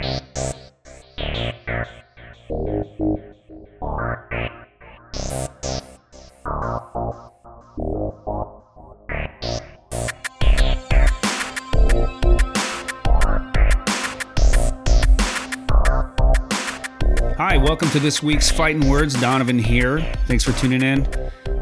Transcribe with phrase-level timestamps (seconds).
[0.00, 0.20] Hi,
[17.56, 19.20] welcome to this week's Fighting Words.
[19.20, 20.00] Donovan here.
[20.26, 21.08] Thanks for tuning in.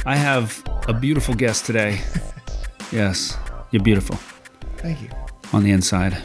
[0.05, 2.01] I have a beautiful guest today.
[2.93, 3.39] yes,
[3.71, 4.17] you're beautiful
[4.77, 5.09] Thank you.
[5.55, 6.23] on the inside.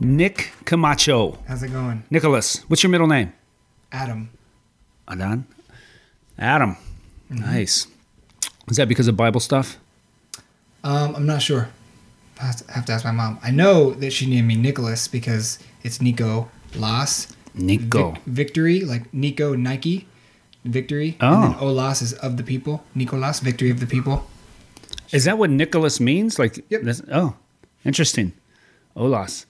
[0.00, 1.38] Nick Camacho.
[1.46, 2.04] How's it going?
[2.10, 3.32] Nicholas, what's your middle name?
[3.92, 4.30] Adam.
[5.08, 5.46] Adan?
[6.38, 6.76] Adam.
[7.28, 7.86] Nice.
[8.68, 9.78] Is that because of Bible stuff?
[10.82, 11.68] Um, I'm not sure.
[12.40, 13.38] I have to- have to ask my mom.
[13.42, 17.28] I know that she named me Nicholas because it's Nico Las.
[17.54, 18.12] Nico.
[18.12, 20.06] Vic- victory, like Nico Nike.
[20.64, 21.16] Victory.
[21.20, 21.34] Oh.
[21.34, 22.82] And then Olas is of the people.
[22.94, 24.26] Nicolas, victory of the people.
[25.12, 26.38] Is that what Nicholas means?
[26.38, 26.82] Like, Yep.
[27.12, 27.36] oh,
[27.84, 28.32] interesting.
[28.96, 29.44] Olas.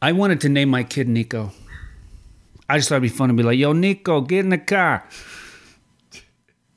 [0.00, 1.52] I wanted to name my kid Nico.
[2.68, 5.04] I just thought it'd be fun to be like, yo, Nico, get in the car.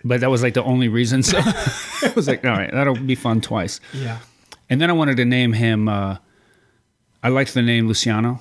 [0.03, 1.22] But that was like the only reason.
[1.22, 3.80] So I was like, all right, that'll be fun twice.
[3.94, 4.19] Yeah.
[4.69, 6.17] And then I wanted to name him, uh,
[7.22, 8.39] I liked the name Luciano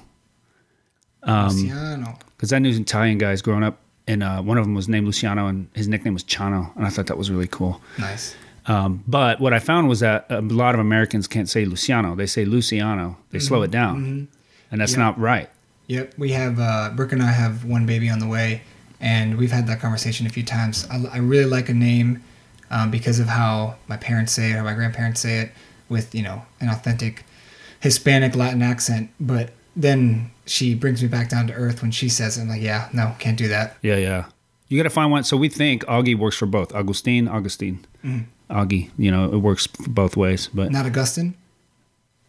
[1.24, 2.18] Um, Luciano.
[2.36, 3.78] because I knew Italian guys growing up.
[4.06, 6.74] And uh, one of them was named Luciano, and his nickname was Chano.
[6.76, 7.80] And I thought that was really cool.
[7.98, 8.34] Nice.
[8.66, 12.26] Um, but what I found was that a lot of Americans can't say Luciano; they
[12.26, 13.18] say Luciano.
[13.30, 14.26] They slow it down,
[14.70, 15.00] and that's Mm-hmm.
[15.00, 15.48] Not right.
[15.88, 16.14] Yep.
[16.18, 18.62] We have, uh, Brooke and I have one baby on the way,
[19.00, 20.86] and we've had that conversation a few times.
[20.90, 22.22] I, I really like a name
[22.70, 25.50] um, because of how my parents say it or my grandparents say it
[25.88, 27.24] with, you know, an authentic
[27.80, 29.10] Hispanic Latin accent.
[29.18, 32.42] But then she brings me back down to earth when she says it.
[32.42, 33.76] I'm like, yeah, no, can't do that.
[33.82, 34.26] Yeah, yeah.
[34.68, 35.24] You got to find one.
[35.24, 36.72] So we think Augie works for both.
[36.72, 37.84] Augustine, Augustine,
[38.48, 38.90] Augie.
[38.96, 40.48] You know, it works both ways.
[40.54, 41.34] But Not Augustine.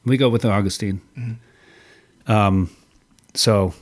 [0.06, 1.02] we go with the Augustine.
[2.28, 2.70] Um,
[3.34, 3.74] so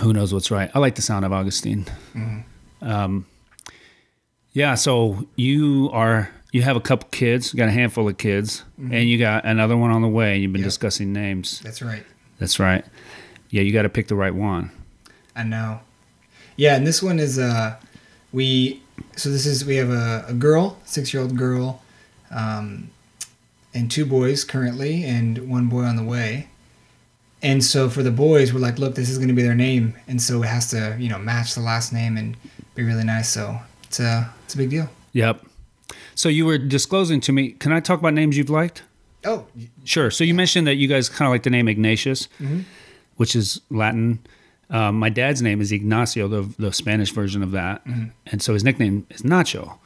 [0.00, 0.70] who knows what's right?
[0.74, 1.86] I like the sound of Augustine.
[2.82, 3.26] Um,
[4.52, 4.74] yeah.
[4.74, 9.08] So you are you have a couple kids, you got a handful of kids, and
[9.08, 10.34] you got another one on the way.
[10.34, 10.66] And you've been Yep.
[10.68, 11.60] discussing names.
[11.60, 12.04] That's right.
[12.38, 12.84] That's right.
[13.50, 14.70] Yeah, you got to pick the right one.
[15.36, 15.80] I know.
[16.56, 17.76] Yeah, and this one is uh
[18.32, 18.82] we
[19.16, 21.82] so this is we have a, a girl, six year old girl,
[22.30, 22.90] um,
[23.72, 26.48] and two boys currently, and one boy on the way.
[27.44, 29.94] And so for the boys, we're like, look, this is going to be their name,
[30.08, 32.36] and so it has to, you know, match the last name and
[32.74, 33.28] be really nice.
[33.28, 34.88] So it's a it's a big deal.
[35.12, 35.44] Yep.
[36.14, 37.50] So you were disclosing to me.
[37.52, 38.82] Can I talk about names you've liked?
[39.26, 39.46] Oh,
[39.84, 40.10] Sure.
[40.10, 42.28] So you mentioned that you guys kind of like the name Ignatius,
[43.16, 44.20] which is Latin.
[44.70, 48.64] Um, my dad's name is Ignacio, the, the Spanish version of that, and so his
[48.64, 49.78] nickname is Nacho.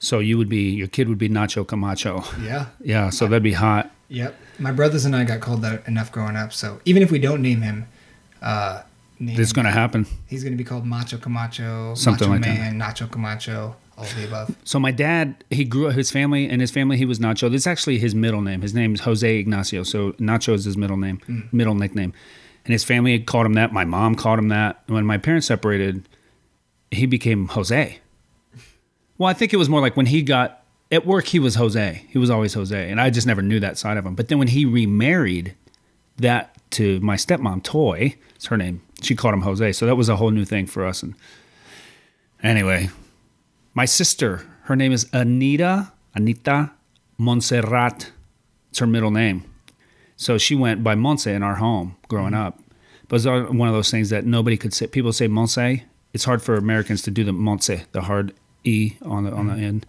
[0.00, 2.22] So you would be your kid would be Nacho Camacho.
[2.42, 3.10] yeah, Yeah.
[3.10, 3.90] So that'd be hot.
[4.08, 4.34] yep.
[4.58, 6.52] My brothers and I got called that enough growing up.
[6.52, 7.86] So even if we don't name him,
[8.42, 8.82] uh,
[9.20, 10.06] name It's going to happen.
[10.26, 12.72] He's going to be called Macho Camacho, Something Macho like that.
[12.74, 14.56] Man, Nacho Camacho, all of the above.
[14.64, 17.50] So my dad, he grew up his family, and his family he was Nacho.
[17.50, 18.62] This is actually his middle name.
[18.62, 19.82] His name is Jose Ignacio.
[19.84, 22.12] So Nacho is his middle name, middle nickname.
[22.64, 23.72] And his family had called him that.
[23.72, 24.82] My mom called him that.
[24.86, 26.08] When my parents separated,
[26.90, 27.98] he became Jose.
[29.18, 32.06] Well, I think it was more like when he got at work, he was Jose.
[32.08, 34.14] He was always Jose, and I just never knew that side of him.
[34.14, 35.54] But then when he remarried,
[36.18, 38.82] that to my stepmom, Toy, it's her name.
[39.02, 39.72] She called him Jose.
[39.72, 41.02] So that was a whole new thing for us.
[41.02, 41.14] And
[42.42, 42.90] anyway,
[43.74, 46.72] my sister, her name is Anita, Anita
[47.16, 48.10] Montserrat.
[48.70, 49.44] It's her middle name.
[50.16, 52.46] So she went by Monse in our home growing mm-hmm.
[52.46, 52.60] up.
[53.08, 54.86] But it was one of those things that nobody could say.
[54.86, 55.82] People say Monse.
[56.12, 58.34] It's hard for Americans to do the Monse, the hard
[58.68, 59.86] E on the on the end.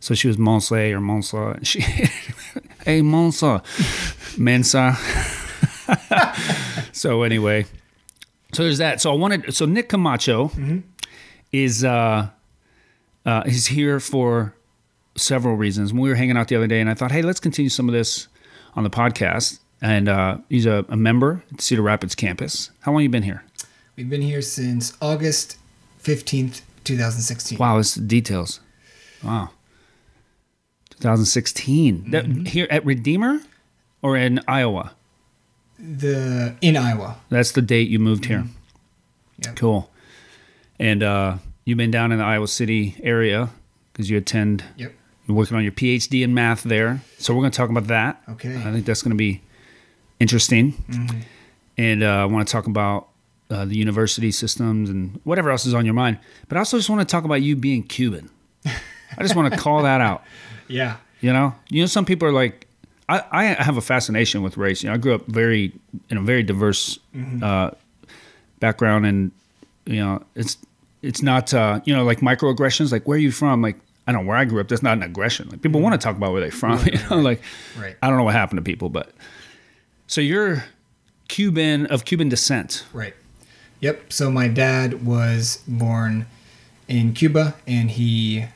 [0.00, 1.54] So she was Monse or Monsa.
[1.56, 1.80] And she,
[2.84, 3.62] hey Monsa,
[4.38, 4.96] Mensa.
[6.92, 7.66] so anyway,
[8.52, 9.00] so there's that.
[9.00, 9.54] So I wanted.
[9.54, 10.50] So Nick Camacho
[11.52, 12.28] is uh,
[13.24, 14.54] uh, is here for
[15.16, 15.92] several reasons.
[15.92, 17.88] When we were hanging out the other day, and I thought, hey, let's continue some
[17.88, 18.28] of this
[18.74, 19.58] on the podcast.
[19.80, 22.70] And uh, he's a, a member at Cedar Rapids campus.
[22.80, 23.44] How long you been here?
[23.96, 25.58] We've been here since August
[26.02, 27.58] 15th, 2016.
[27.58, 28.60] Wow, this is details.
[29.22, 29.50] Wow.
[30.90, 32.10] 2016.
[32.10, 33.40] That, here at Redeemer
[34.02, 34.92] or in Iowa?
[35.78, 37.16] The in Iowa.
[37.28, 38.44] That's the date you moved here.
[39.44, 39.56] Yep.
[39.56, 39.90] Cool.
[40.78, 43.50] And uh, you've been down in the Iowa City area
[43.92, 44.92] because you attend, Yep.
[45.26, 47.00] you're working on your PhD in math there.
[47.18, 48.22] So we're going to talk about that.
[48.30, 48.54] Okay.
[48.56, 49.40] I think that's going to be
[50.20, 50.74] interesting.
[51.76, 53.08] And uh, I want to talk about
[53.52, 56.18] uh, the university systems and whatever else is on your mind.
[56.48, 58.30] But I also just want to talk about you being Cuban.
[58.64, 60.24] I just want to call that out.
[60.68, 60.96] Yeah.
[61.20, 62.66] You know, you know, some people are like,
[63.06, 64.82] I, I have a fascination with race.
[64.82, 65.72] You know, I grew up very
[66.08, 66.98] in a very diverse
[67.42, 67.72] uh,
[68.58, 69.32] background, and
[69.84, 70.56] you know, it's
[71.02, 72.90] it's not uh, you know like microaggressions.
[72.90, 73.60] Like where are you from?
[73.60, 73.76] Like
[74.06, 74.68] I don't know where I grew up.
[74.68, 75.48] That's not an aggression.
[75.50, 76.82] Like people want to talk about where they're from.
[76.86, 77.42] you know, like
[77.78, 77.96] Right.
[78.02, 79.12] I don't know what happened to people, but
[80.06, 80.64] so you're
[81.28, 82.86] Cuban of Cuban descent.
[82.94, 83.14] Right.
[83.82, 84.12] Yep.
[84.12, 86.24] So my dad was born
[86.88, 88.46] in Cuba, and he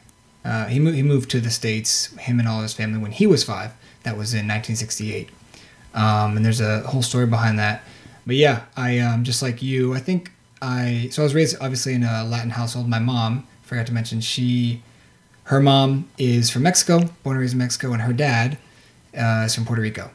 [0.45, 2.17] uh, he moved he moved to the states.
[2.17, 3.73] Him and all his family when he was five.
[4.05, 5.29] That was in 1968.
[5.95, 7.83] Um, and there's a whole story behind that.
[8.27, 9.95] But yeah, I um, just like you.
[9.95, 10.31] I think
[10.63, 12.89] I so I was raised obviously in a Latin household.
[12.89, 14.83] My mom forgot to mention she
[15.45, 18.59] her mom is from Mexico, born and raised in Mexico, and her dad
[19.17, 20.11] uh, is from Puerto Rico.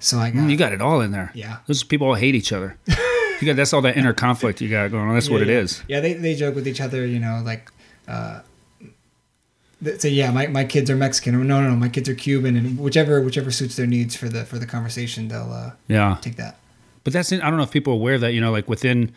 [0.00, 1.30] So I got, Mm, you got it all in there.
[1.34, 1.58] Yeah.
[1.66, 2.76] those people all hate each other.
[3.44, 5.14] you got that's all that inner conflict you got going on.
[5.14, 5.54] That's what it yeah.
[5.58, 5.82] is.
[5.88, 7.70] Yeah, they, they joke with each other, you know, like,
[8.08, 8.40] uh,
[9.98, 12.56] say, yeah, my, my kids are Mexican, or no, no, no, my kids are Cuban,
[12.56, 16.16] and whichever whichever suits their needs for the for the conversation, they'll uh, Yeah.
[16.20, 16.58] take that.
[17.02, 19.12] But that's I don't know if people are aware of that you know like within.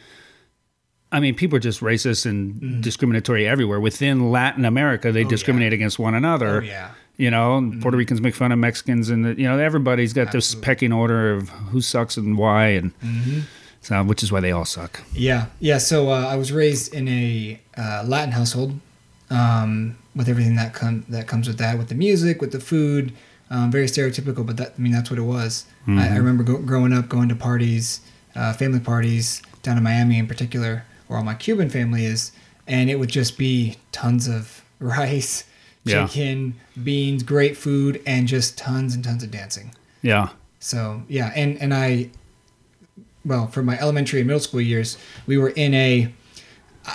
[1.10, 3.80] I mean, people are just racist and discriminatory everywhere.
[3.80, 5.28] Within Latin America, they Mm.
[5.28, 6.58] Oh, discriminate against one another.
[6.58, 10.34] Oh yeah, You know, Puerto Ricans make fun of Mexicans, and you know everybody's got
[10.34, 13.40] this pecking order of who sucks and why, and Mm-hmm.
[13.88, 14.94] So which is why they all suck.
[15.14, 15.78] yeah, yeah.
[15.80, 18.72] So uh, I was raised in a uh, Latin household,
[19.30, 23.14] um, with everything that come that comes with that, with the music, with the food,
[23.50, 24.46] um, very stereotypical.
[24.46, 25.66] But that I mean, that's what it was.
[25.88, 28.02] I, I remember go, growing up, going to parties,
[28.36, 32.32] uh, family parties down in Miami in particular, where all my Cuban family is,
[32.68, 35.46] and it would just be tons of rice,
[35.86, 36.08] Yeah.
[36.08, 39.72] chicken, beans, great food, and just tons and tons of dancing.
[40.02, 40.30] Yeah,
[40.60, 42.10] So yeah, and and I,
[43.28, 46.12] well, for my elementary and middle school years, we were in a,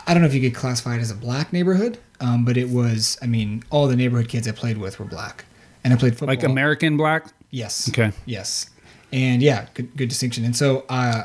[0.07, 2.71] I don't know if you could classify it as a black neighborhood, um, but it
[2.71, 3.19] was.
[3.23, 5.45] I mean, all the neighborhood kids I played with were black,
[5.85, 6.29] and I played football.
[6.29, 7.27] like American black.
[7.51, 7.89] Yes.
[7.91, 8.13] Okay.
[8.25, 8.71] Yes.
[9.13, 10.45] And yeah, good, good distinction.
[10.45, 11.25] And so uh,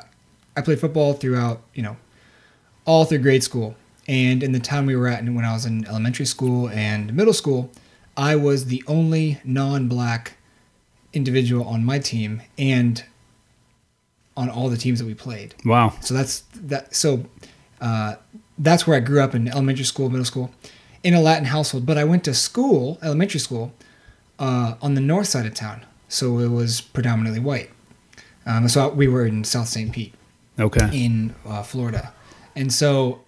[0.58, 1.96] I played football throughout, you know,
[2.86, 3.76] all through grade school.
[4.10, 7.14] And in the town we were at, and when I was in elementary school and
[7.14, 7.72] middle school,
[8.18, 10.34] I was the only non-black
[11.14, 13.04] individual on my team and
[14.38, 15.54] on all the teams that we played.
[15.66, 15.94] Wow.
[16.02, 16.96] So that's that.
[16.96, 17.26] So
[17.82, 18.16] uh,
[18.58, 20.52] that's where I grew up in elementary school, middle school,
[21.04, 21.86] in a Latin household.
[21.86, 23.74] But I went to school, elementary school,
[24.40, 27.72] uh, on the north side of town, so it was predominantly white.
[28.46, 29.92] Um, so we were in South St.
[29.92, 30.14] Pete
[30.60, 30.88] Okay.
[30.94, 32.14] in uh, Florida,
[32.56, 33.22] and so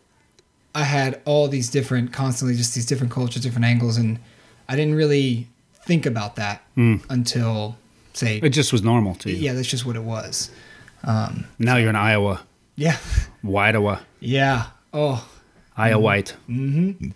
[0.73, 4.19] I had all these different, constantly just these different cultures, different angles, and
[4.69, 5.47] I didn't really
[5.85, 6.61] think about that
[7.09, 7.75] until
[8.13, 9.37] say, It just was normal to you.
[9.37, 10.51] yeah, that's just what it was.
[11.03, 12.41] Um, Now you're in Iowa,
[12.75, 12.97] yeah,
[13.43, 14.65] Whiteowa, yeah.
[14.93, 15.27] Oh,
[15.77, 16.35] Iowa White.
[16.49, 17.09] mm-hmm.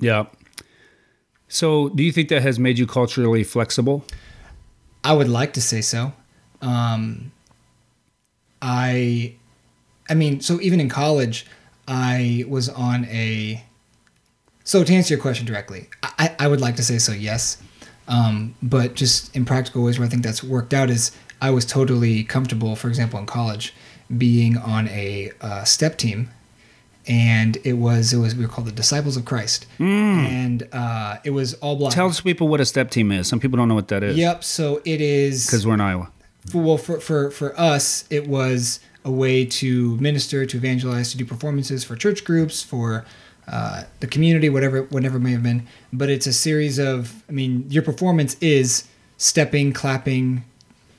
[0.00, 0.24] Yeah.
[1.48, 4.04] So, do you think that has made you culturally flexible?
[5.04, 6.12] I would like to say so.
[6.62, 7.30] Um,
[8.62, 9.34] I,
[10.08, 11.46] I mean, so even in college,
[11.86, 13.62] I was on a.
[14.64, 17.58] So to answer your question directly, I, I would like to say so, yes.
[18.08, 21.10] Um, but just in practical ways where I think that's worked out is
[21.42, 23.74] I was totally comfortable, for example, in college,
[24.16, 26.30] being on a uh, step team,
[27.08, 31.30] and it was it was we were called the Disciples of Christ, and uh, it
[31.30, 31.92] was all black.
[31.92, 33.26] Tell people what a step team is.
[33.26, 34.16] Some people don't know what that is.
[34.16, 34.44] Yep.
[34.44, 36.10] So it is Because we're in Iowa.
[36.46, 41.16] for, well for, for for us it was a way to minister to evangelize to
[41.18, 43.04] do performances for church groups for
[43.48, 47.32] uh, the community whatever whatever it may have been but it's a series of i
[47.32, 50.44] mean your performance is stepping clapping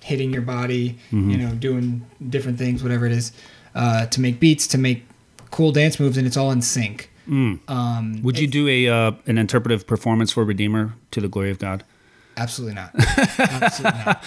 [0.03, 3.31] hitting your body you know doing different things whatever it is
[3.75, 5.05] uh, to make beats to make
[5.51, 7.10] cool dance moves and it's all in sync.
[7.27, 11.60] Um, Would you do a uh, an interpretive performance for Redeemer to the glory of
[11.60, 11.83] God?
[12.36, 12.91] absolutely not.
[13.39, 14.24] Absolutely not.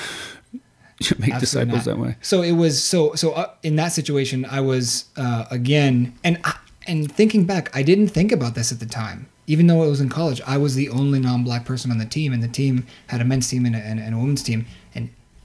[1.19, 1.85] Make Absolutely disciples not.
[1.85, 2.17] that way.
[2.23, 6.55] So it was so so uh, in that situation I was uh, again and I,
[6.87, 9.29] and thinking back I didn't think about this at the time.
[9.49, 12.33] Even though it was in college I was the only non-black person on the team
[12.33, 14.65] and the team had a men's team and a, and, a women's team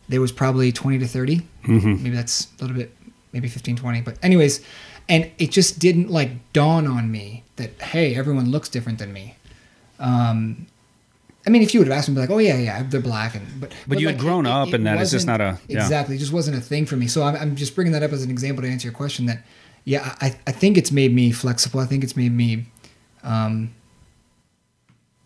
[0.09, 2.95] there was probably 20 to 30 maybe that's a little bit
[3.33, 4.61] maybe 15 20 but anyways
[5.09, 9.35] and it just didn't like dawn on me that hey everyone looks different than me
[9.99, 10.65] um
[11.43, 13.43] I mean, if you would have asked me, like, "Oh yeah, yeah, they're black," and
[13.59, 15.01] but But you had like, grown up in that.
[15.01, 15.81] It's just not a- yeah.
[15.81, 16.15] exactly.
[16.15, 17.07] It just wasn't a thing for me.
[17.07, 19.25] So I'm, I'm just bringing that up as an example to answer your question.
[19.25, 19.43] That
[19.83, 21.79] yeah, I I think it's made me flexible.
[21.79, 22.67] I think it's made me
[23.23, 23.73] um,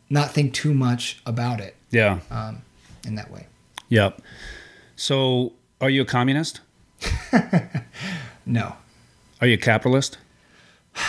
[0.09, 2.19] not think too much about it Yeah.
[2.31, 2.61] um,
[3.05, 3.47] in that way.
[3.89, 4.21] Yep.
[4.95, 6.61] So, are you a communist?
[8.47, 8.75] No,
[9.41, 10.17] Are you a capitalist?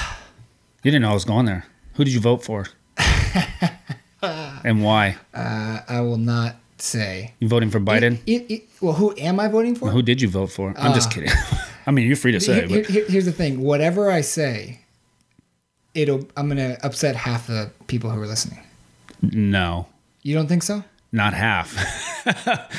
[0.82, 1.64] You didn't know I was going there.
[1.94, 2.66] Who did you vote for?
[4.22, 5.16] and why?
[5.34, 8.18] uh, I will not say, You voting for Biden?
[8.26, 9.90] It- it- well, who am I voting for?
[9.90, 10.72] Who did you vote for?
[10.78, 11.30] I'm just Uh, kidding.
[11.86, 14.80] I mean, you're free to say, Here- here- here's the thing: whatever I say,
[15.94, 18.60] it'll I'm gonna upset half the people who are listening.
[19.22, 19.86] no,
[20.22, 20.84] You don't think so?
[21.16, 21.74] Not half.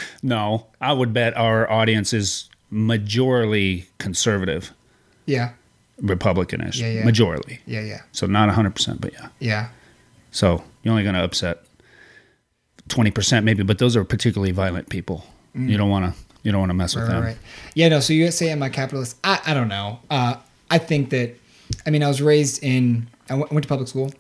[0.24, 4.72] no, I would bet our audience is majorly conservative,
[5.26, 5.52] Yeah,
[6.02, 7.04] Republicanish, Yeah, yeah.
[7.04, 7.60] majorly.
[7.66, 9.28] yeah, yeah, So not 100%, but yeah.
[9.40, 9.70] yeah.
[10.32, 11.64] So you're only going to upset
[12.90, 15.26] 20% maybe, but those are particularly violent people.
[15.56, 17.08] You don't want to you don't want to mess with Mm.
[17.08, 17.24] Right, them.
[17.26, 17.38] right.
[17.74, 18.00] Yeah, no.
[18.00, 19.18] So you say am I capitalist?
[19.24, 20.00] I, I don't know.
[20.10, 20.36] Uh,
[20.70, 21.36] I think that.
[21.86, 23.10] I mean, I was raised in.
[23.28, 24.12] I went to public school,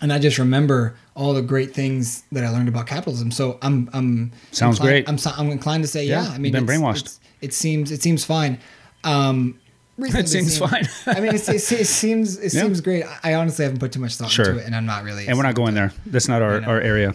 [0.00, 3.30] and I just remember all the great things that I learned about capitalism.
[3.30, 3.88] So I'm.
[3.92, 5.08] I'm Sounds inclined- great.
[5.08, 5.32] I'm.
[5.38, 6.24] I'm inclined to say yeah.
[6.24, 7.00] Yeah, I mean, been brainwashed.
[7.02, 7.90] it's- It seems.
[7.90, 8.58] It seems fine.
[9.04, 9.58] Um,
[9.98, 10.88] It seems seem- fine.
[11.06, 12.36] I mean, it's, it's, it seems.
[12.38, 12.62] It Yeah.
[12.62, 13.04] seems great.
[13.22, 14.46] I- honestly haven't put too much thought Sure.
[14.50, 15.28] into it, and I'm not really.
[15.28, 15.92] And we're not going there.
[16.06, 17.14] That's not our, our area.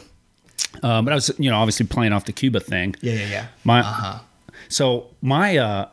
[0.82, 2.96] Um, but I was, you know, obviously playing off the Cuba thing.
[3.02, 3.48] Yeah, yeah, yeah.
[3.66, 4.20] My, Uh huh.
[4.70, 5.90] So my uh,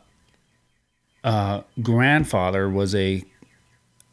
[1.25, 3.25] uh, grandfather was a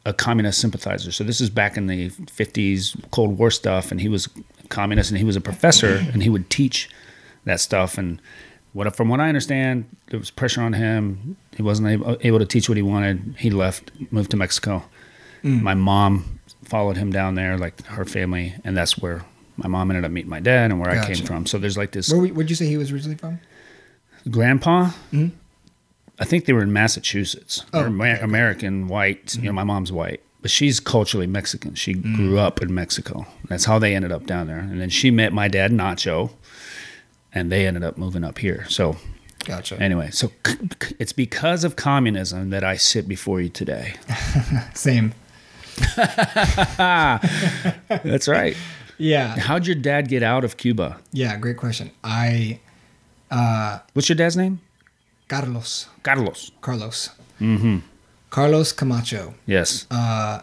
[0.04, 1.12] a communist sympathizer.
[1.12, 4.28] So this is back in the fifties, Cold War stuff, and he was
[4.62, 6.88] a communist, and he was a professor, and he would teach
[7.44, 7.96] that stuff.
[7.96, 8.20] And
[8.72, 11.36] what from what I understand, there was pressure on him.
[11.56, 13.36] He wasn't able, able to teach what he wanted.
[13.38, 14.84] He left, moved to Mexico.
[15.42, 15.62] Mm.
[15.62, 19.24] My mom followed him down there, like her family, and that's where
[19.56, 21.46] my mom ended up meeting my dad and where I came from.
[21.46, 23.40] So there's like this Where where'd you say he was originally from?
[24.30, 25.28] grandpa mm-hmm.
[26.18, 29.90] I think they were in massachusetts Oh, They're Amer- american white you know my mom's
[29.92, 32.38] white but she's culturally mexican she grew mm.
[32.38, 35.48] up in mexico that's how they ended up down there and then she met my
[35.48, 36.30] dad nacho
[37.32, 38.96] and they ended up moving up here so
[39.44, 39.76] Gotcha.
[39.80, 43.94] anyway so c- c- it's because of communism that i sit before you today
[44.74, 45.12] Same.
[48.04, 48.56] that's right
[48.96, 49.36] Yeah.
[49.38, 51.36] how'd your dad get out of cuba Yeah.
[51.36, 51.90] Great question.
[52.04, 52.60] I.
[53.30, 54.60] Uh, what's your dad's name
[55.28, 55.86] Carlos.
[56.02, 57.10] carlos Carlos.
[57.40, 57.78] Mm-hmm.
[58.30, 59.34] Carlos Camacho.
[59.46, 60.40] yes Uh,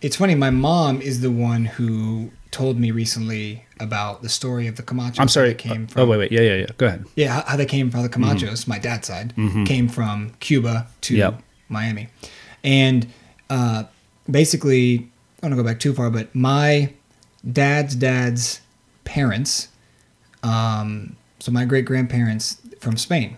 [0.00, 0.34] It's funny.
[0.36, 5.20] My mom is the one who told me recently about the story of the Camachos.
[5.20, 7.56] i'm sorry came oh from, wait wait yeah yeah yeah go ahead Yeah, how, how
[7.56, 8.66] they came from the Camachos.
[8.66, 9.34] My dad's side
[9.66, 11.42] came from Cuba to Yep.
[11.68, 12.08] Miami,
[12.64, 13.06] and
[13.50, 13.84] uh,
[14.30, 15.08] basically,
[15.42, 16.90] I don't want to go back too far, but my
[17.60, 18.60] dad's dad's
[19.04, 19.68] parents,
[20.42, 23.36] um, so my great grandparents from Spain,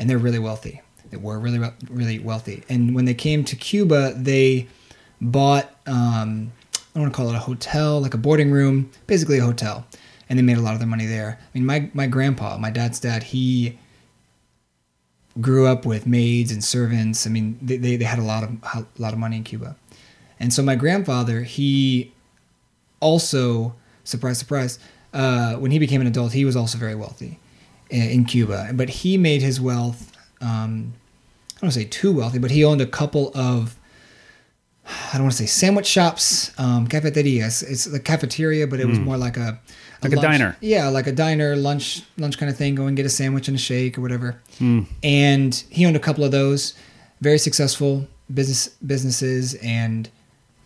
[0.00, 0.80] and they're really wealthy.
[1.10, 4.68] They were really really wealthy, and when they came to Cuba, they
[5.20, 9.38] bought um, I don't want to call it a hotel, like a boarding room, basically
[9.38, 9.86] a hotel,
[10.28, 11.38] and they made a lot of their money there.
[11.40, 13.78] I mean, my my grandpa, my dad's dad, he
[15.40, 17.26] grew up with maids and servants.
[17.26, 19.76] I mean, they, they, they had a lot of a lot of money in Cuba,
[20.38, 22.12] and so my grandfather, he
[23.00, 24.78] also surprise surprise,
[25.12, 27.39] uh, when he became an adult, he was also very wealthy
[27.90, 30.12] in, Cuba, but he made his wealth.
[30.40, 30.94] Um,
[31.56, 33.76] I don't want to say too wealthy, but he owned a couple of
[34.86, 37.62] I don't want to say sandwich shops, um, cafeterias.
[37.62, 39.60] It's the cafeteria, but it was more like a
[40.02, 40.56] Like a diner.
[40.60, 42.74] Yeah, like a diner, lunch, lunch kind of thing.
[42.74, 44.40] Go and get a sandwich and a shake or whatever.
[45.04, 46.74] And he owned a couple of those,
[47.20, 49.54] very successful business businesses.
[49.54, 50.08] And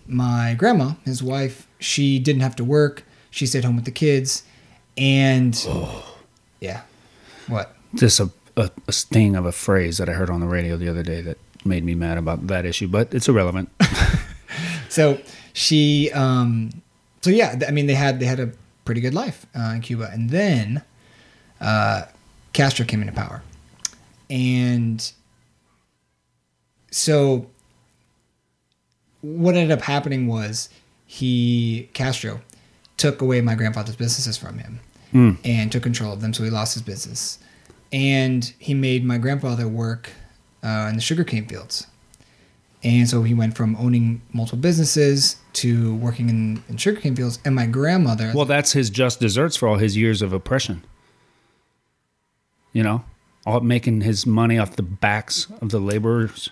[0.07, 3.04] my grandma, his wife, she didn't have to work.
[3.31, 4.45] She stayed home with the kids,
[4.97, 5.54] and
[6.61, 6.83] yeah,
[7.49, 7.75] what?
[7.95, 10.89] just a, a, a sting of a phrase that I heard on the radio the
[10.89, 13.71] other day that made me mad about that issue, but it's irrelevant.
[14.95, 15.19] So
[15.55, 16.71] she, um,
[17.21, 18.53] so yeah, I mean, they had they had a
[18.85, 20.83] pretty good life uh, in Cuba, and then
[21.61, 22.03] uh,
[22.53, 23.43] Castro came into power,
[24.31, 25.11] and
[26.93, 27.51] so
[29.21, 30.69] what ended up happening was
[31.07, 32.41] he Castro
[32.97, 34.79] took away my grandfather's businesses from him
[35.14, 37.38] and took control of them, so he lost his business,
[37.92, 40.11] and he made my grandfather work
[40.64, 41.87] uh, in the sugarcane fields.
[42.83, 47.38] And so he went from owning multiple businesses to working in, in sugarcane fields.
[47.44, 50.83] And my grandmother, well, that's his just desserts for all his years of oppression.
[52.75, 53.04] You know,
[53.47, 56.50] all making his money off the backs of the laborers.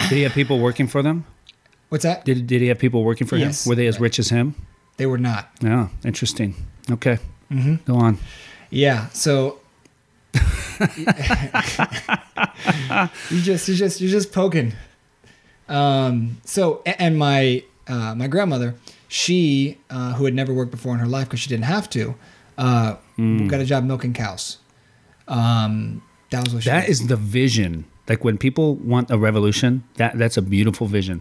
[0.00, 1.26] Did he have people working for them?
[1.90, 2.24] what's that?
[2.24, 3.66] Did, did he have people working for Yes.
[3.66, 3.70] him?
[3.70, 4.54] Were they as rich as him?
[4.96, 5.50] They were not.
[5.60, 6.54] Yeah, interesting.
[6.90, 7.18] Okay,
[7.50, 7.76] Mm-hmm.
[7.90, 8.18] go on.
[8.70, 9.08] Yeah.
[9.10, 9.58] So
[13.30, 14.72] you just you just you're just poking.
[15.68, 16.38] Um.
[16.44, 18.74] So and my uh, my grandmother,
[19.08, 22.14] she uh, who had never worked before in her life because she didn't have to,
[22.58, 24.58] uh, got a job milking cows.
[25.28, 26.02] Um.
[26.30, 27.84] That was what she That is the vision.
[28.08, 31.20] Like when people want a revolution, that that's a beautiful vision.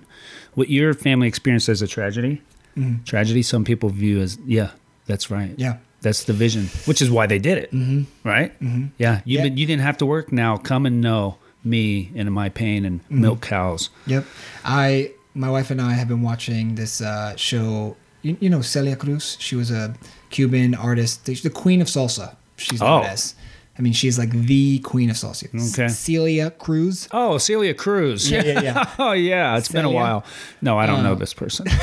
[0.55, 2.41] What your family experienced as a tragedy,
[2.77, 3.03] Mm-hmm.
[3.03, 4.71] tragedy, some people view as yeah,
[5.11, 5.53] that's right.
[5.57, 5.75] Yeah.
[6.01, 8.01] That's the vision, which is why they did it, mm-hmm.
[8.27, 8.51] right?
[8.59, 8.85] Mm-hmm.
[8.97, 9.45] Yeah, you Yeah.
[9.59, 10.31] you didn't have to work.
[10.31, 13.21] Now come and know me and my pain and Mm-hmm.
[13.21, 13.89] milk cows.
[14.07, 14.23] Yep.
[14.65, 17.95] I, my wife and I have been watching this uh, show.
[18.23, 19.37] You, you know Celia Cruz?
[19.39, 19.93] She was a
[20.31, 22.35] Cuban artist, the, queen of salsa.
[22.57, 23.07] She's known Oh.
[23.15, 23.35] as.
[23.77, 25.47] I mean, she's like the queen of salsa.
[25.73, 25.87] Okay.
[25.87, 27.07] Celia Cruz.
[27.11, 28.29] Oh, Celia Cruz.
[28.29, 28.89] Yeah, yeah, yeah.
[28.99, 29.57] oh, yeah.
[29.57, 30.23] It's been a while.
[30.61, 31.65] No, I don't know Uh, this person.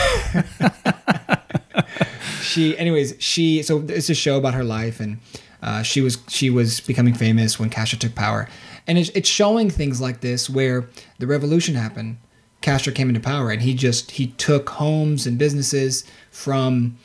[2.42, 5.18] she anyways she so it's a show about her life and
[5.62, 8.48] uh, she was she was becoming famous when Castro took power.
[8.86, 12.16] And it's, it's showing things like this where the revolution happened.
[12.62, 16.96] Castro came into power and he just he took homes and businesses from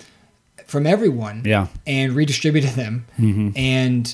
[0.66, 1.68] from everyone Yeah.
[1.86, 3.06] and redistributed them.
[3.56, 4.14] And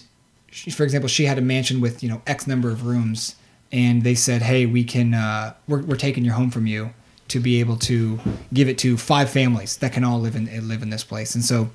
[0.52, 3.36] she, for example she had a mansion with you know x number of rooms
[3.72, 6.92] and they said hey we can uh, we're, we're taking your home from you
[7.30, 8.20] to be able to
[8.54, 11.44] give it to five families that can all live in live in this place and
[11.44, 11.70] so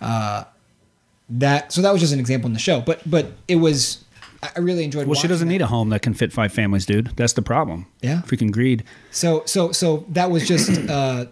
[0.00, 0.44] uh,
[1.28, 4.04] that so that was just an example in the show but but it was
[4.56, 5.52] I really enjoyed Well, she doesn't it.
[5.52, 7.06] need a home that can fit five families, dude.
[7.16, 7.86] That's the problem.
[8.02, 8.20] Yeah.
[8.26, 8.84] Freaking greed.
[9.10, 11.24] So so so that was just uh,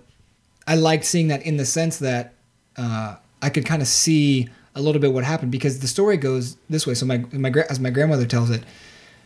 [0.67, 2.33] I liked seeing that in the sense that
[2.79, 6.57] uh, I could kind of see a little bit what happened because the story goes
[6.71, 6.95] this way.
[6.95, 8.63] So my my as my grandmother tells it,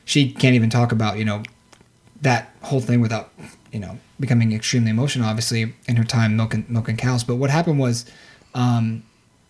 [0.05, 1.45] she can't even talk about you know
[2.23, 3.33] that whole thing without
[3.77, 5.29] you know becoming extremely emotional.
[5.29, 7.23] Obviously, in her time milking milking cows.
[7.23, 8.07] But what happened was,
[8.55, 9.03] um,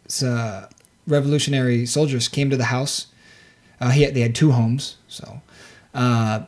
[0.08, 0.66] so
[1.06, 3.06] revolutionary soldiers came to the house.
[3.80, 5.40] Uh, he had, they had two homes, so
[5.94, 6.40] uh,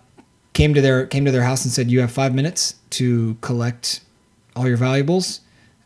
[0.55, 4.01] came to their came to their house and said, "You have five minutes to collect
[4.57, 5.41] all your valuables,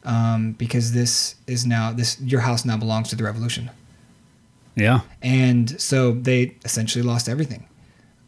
[0.05, 3.71] um, because this is now this your house now belongs to the revolution."
[4.77, 5.01] Yeah.
[5.21, 7.67] And so they essentially lost everything.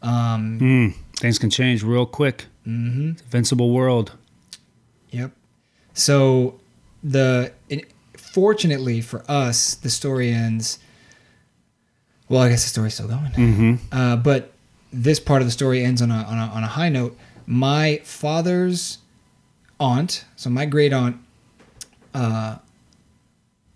[0.03, 0.93] Um, Mm.
[1.17, 2.45] Things can change real quick.
[2.67, 3.11] Mhm.
[3.13, 4.13] It's invincible world.
[5.11, 5.31] Yep.
[5.93, 6.59] So
[7.03, 10.79] the it, fortunately for us, the story ends.
[12.27, 13.31] Well, I guess the story's still going.
[13.31, 13.75] Mm-hmm.
[13.91, 14.51] Uh, but
[14.91, 17.17] this part of the story ends on a, on a on a high note.
[17.45, 18.97] My father's
[19.79, 21.17] aunt, so my great aunt,
[22.13, 22.57] uh,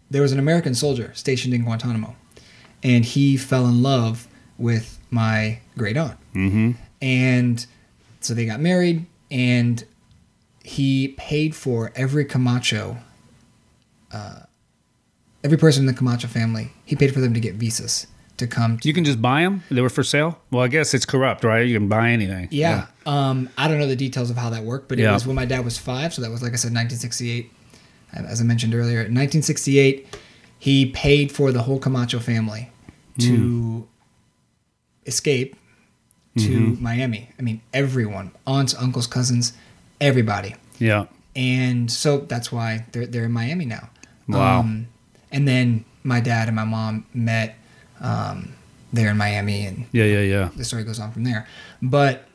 [0.10, 2.16] there was an American soldier stationed in Guantanamo,
[2.82, 6.72] and he fell in love with my great aunt Mm-hmm.
[7.02, 7.66] and
[8.22, 9.84] so they got married and
[10.64, 12.98] he paid for every camacho
[14.12, 14.42] uh,
[15.44, 18.78] every person in the camacho family he paid for them to get visas to come
[18.80, 19.64] to You can just buy them.
[19.70, 20.40] They were for sale.
[20.50, 21.68] Well, I guess it's corrupt, right?
[21.68, 22.48] You can buy anything.
[22.52, 25.14] yeah, Um, i don't know the details of how that worked but it Yeah.
[25.14, 27.52] was when my dad was five so that was like i said 1968
[28.14, 30.18] as i mentioned earlier in 1968
[30.58, 32.70] he paid for the whole camacho family
[33.20, 33.88] to
[35.06, 35.56] escape
[36.46, 39.54] to miami i mean everyone aunts uncles cousins
[40.02, 41.06] everybody Yeah.
[41.36, 43.90] and so that's why they're they're in Miami now.
[44.28, 44.60] Wow.
[44.62, 44.88] Um,
[45.32, 47.56] and then my dad and my mom met
[48.02, 48.54] um,
[48.94, 50.06] there in Miami, and Yeah.
[50.06, 50.22] Yeah.
[50.36, 50.50] Yeah.
[50.56, 51.48] the story goes on from there.
[51.82, 52.28] But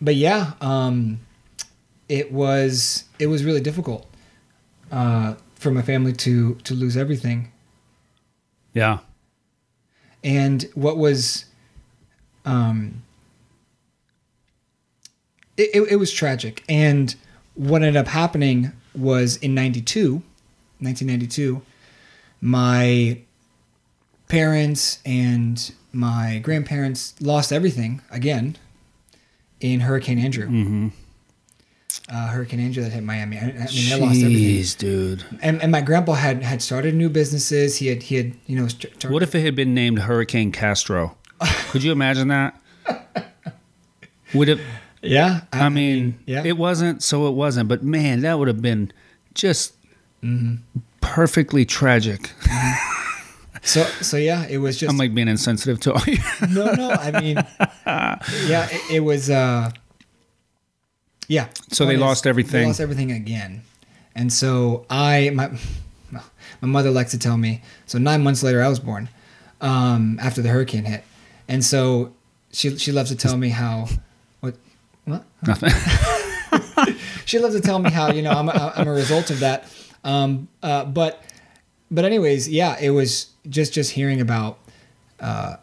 [0.00, 1.20] but yeah, um,
[2.08, 4.06] it was it was really difficult
[4.90, 7.52] uh, for my family to to lose everything.
[8.74, 8.98] Yeah.
[10.24, 11.44] And what was,
[12.44, 13.02] um,
[15.60, 16.64] it, it, it was tragic.
[16.68, 17.14] And
[17.54, 20.14] what ended up happening was in 92,
[20.78, 21.62] 1992,
[22.40, 23.18] my
[24.28, 28.56] parents and my grandparents lost everything again
[29.60, 30.46] in Hurricane Andrew.
[30.46, 30.88] Mm-hmm.
[32.08, 33.36] Uh, Hurricane Andrew that hit Miami.
[33.36, 34.32] I, I mean, they lost everything.
[34.32, 35.24] Jeez, dude.
[35.42, 37.76] And, and my grandpa had had started new businesses.
[37.76, 38.68] He had he had you know.
[39.08, 41.16] What if it had been named Hurricane Castro?
[41.70, 42.60] Could you imagine that?
[44.34, 44.60] Would it?
[45.02, 46.42] Yeah, I mean, yeah.
[46.44, 47.68] it wasn't, so it wasn't.
[47.68, 48.92] But man, that would have been
[49.34, 49.74] just
[50.22, 50.56] Mm-hmm.
[51.00, 52.30] perfectly tragic.
[53.62, 56.16] So so yeah, it was just I'm like being insensitive to all you.
[56.48, 56.90] no no.
[56.92, 57.36] I mean,
[57.86, 59.28] yeah, it, it was.
[59.28, 59.70] uh
[61.28, 61.48] Yeah.
[61.70, 62.62] So they is, lost everything.
[62.62, 63.62] They lost everything again,
[64.14, 65.50] and so I my
[66.62, 67.60] my mother likes to tell me.
[67.84, 69.10] So nine months later, I was born
[69.60, 71.04] um, after the hurricane hit,
[71.46, 72.14] and so
[72.52, 73.88] she she loves to tell me how
[75.10, 75.70] what Nothing.
[77.24, 79.72] she loves to tell me how you know I'm a, I'm a result of that.
[80.04, 81.22] Um, uh, but
[81.90, 84.58] but anyways, yeah, it was just just hearing about
[85.20, 85.56] uh,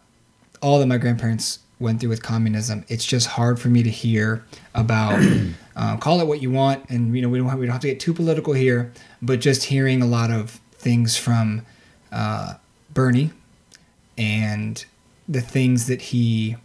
[0.61, 2.83] all that my grandparents went through with communism.
[2.87, 5.21] It's just hard for me to hear about.
[5.75, 7.81] uh, call it what you want, and you know we don't have, we don't have
[7.81, 11.65] to get too political here, but just hearing a lot of things from
[12.11, 12.55] uh,
[12.93, 13.31] Bernie
[14.17, 14.83] and
[15.27, 16.55] the things that he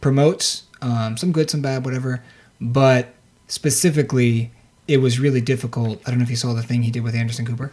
[0.00, 2.22] promotes, um, some good, some bad, whatever.
[2.60, 3.14] But
[3.48, 4.52] specifically,
[4.86, 6.00] it was really difficult.
[6.06, 7.72] I don't know if you saw the thing he did with Anderson Cooper.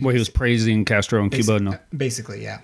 [0.00, 1.58] Where he was praising Castro and Cuba.
[1.60, 1.78] No.
[1.96, 2.60] Basically, yeah.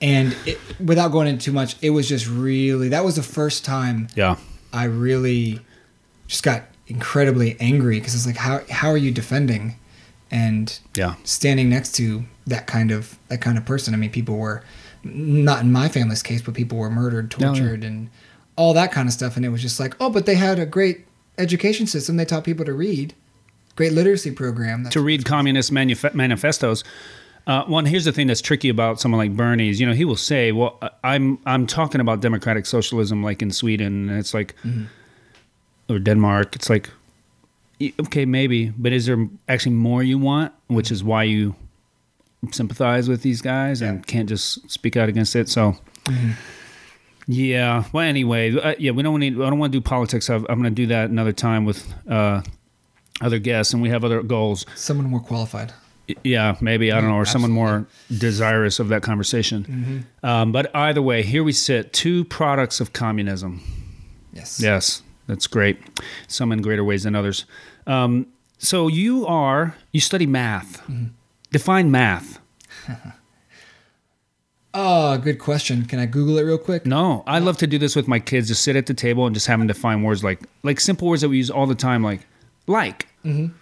[0.00, 3.64] And it, without going into too much, it was just really that was the first
[3.64, 4.36] time Yeah.
[4.72, 5.60] I really
[6.26, 9.76] just got incredibly angry because it's like how how are you defending
[10.32, 11.14] and Yeah.
[11.22, 13.94] standing next to that kind of that kind of person.
[13.94, 14.64] I mean, people were
[15.04, 17.46] not in my family's case, but people were murdered, yeah.
[17.46, 18.10] tortured, and
[18.56, 19.36] all that kind of stuff.
[19.36, 21.06] And it was just like, oh, but they had a great
[21.38, 22.16] education system.
[22.16, 23.14] They taught people to read,
[23.76, 24.84] great literacy program.
[24.84, 26.84] That's to read communist manif- manifestos.
[27.46, 30.06] Uh, one here's the thing that's tricky about someone like Bernie is you know he
[30.06, 34.54] will say, "Well, I'm I'm talking about democratic socialism like in Sweden," and it's like,
[35.90, 36.56] or Denmark.
[36.56, 36.88] It's like,
[38.00, 41.54] okay, maybe, but is there actually more you want, which is why you
[42.50, 45.50] sympathize with these guys and can't just speak out against it?
[45.50, 45.76] So.
[47.26, 47.84] Yeah.
[47.92, 49.34] Well, anyway, uh, yeah, we don't need.
[49.34, 50.28] I don't want to do politics.
[50.30, 52.42] I've, I'm going to do that another time with uh,
[53.20, 54.66] other guests, and we have other goals.
[54.74, 55.72] someone more qualified.
[56.22, 57.86] Yeah, maybe I don't know, or someone more
[58.18, 60.06] desirous of that conversation.
[60.22, 61.94] Um, but either way, here we sit.
[61.94, 63.62] Two products of communism.
[64.34, 64.60] Yes.
[64.60, 65.78] Yes, that's great.
[66.28, 67.46] Some in greater ways than others.
[67.86, 68.26] Um,
[68.58, 70.82] so you are you study math.
[71.50, 72.38] Define math.
[74.76, 75.84] Oh, good question.
[75.84, 76.84] Can I Google it real quick?
[76.84, 78.48] No, I love to do this with my kids.
[78.48, 81.22] Just sit at the table and just have them define words like like simple words
[81.22, 82.26] that we use all the time, like
[82.66, 83.06] like.
[83.24, 83.54] Mm-hmm.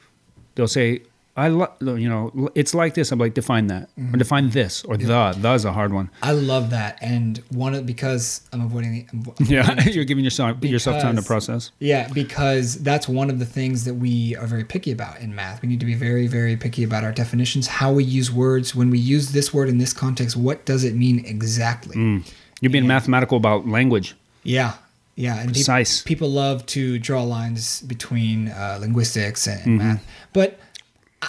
[0.54, 1.02] They'll say,
[1.36, 3.10] "I love you know, it's like this.
[3.12, 5.06] I'm like, define that, or define this, or the.
[5.38, 6.10] The is a hard one.
[6.22, 9.06] I love that, and one of because I'm avoiding the.
[9.12, 11.70] I'm, Yeah, you're giving yourself yourself time to process.
[11.78, 15.62] Yeah, because that's one of the things that we are very picky about in math.
[15.62, 18.74] We need to be very, very picky about our definitions, how we use words.
[18.74, 22.22] When we use this word in this context, what does it mean exactly?
[22.60, 24.14] You're being mathematical about language.
[24.44, 24.74] Yeah,
[25.16, 25.38] yeah.
[25.40, 26.02] And Precise.
[26.02, 29.68] people love to draw lines between uh, linguistics and, Mm-hmm.
[29.70, 30.58] and math, but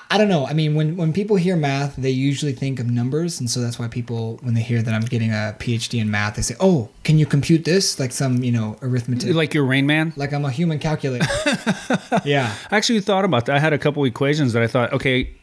[0.10, 0.46] I, don't know.
[0.48, 3.78] I mean, when when people hear math, they usually think of numbers, and so that's
[3.78, 6.90] why people, when they hear that I'm getting a PhD in math, they say, "Oh,
[7.04, 9.36] can you compute this?" Like some, you know, arithmetic.
[9.36, 10.14] Like your Rain Man.
[10.16, 11.28] like I'm a human calculator.
[12.26, 12.56] yeah.
[12.72, 13.56] I actually thought about that.
[13.56, 15.34] I had a couple equations that I thought, okay,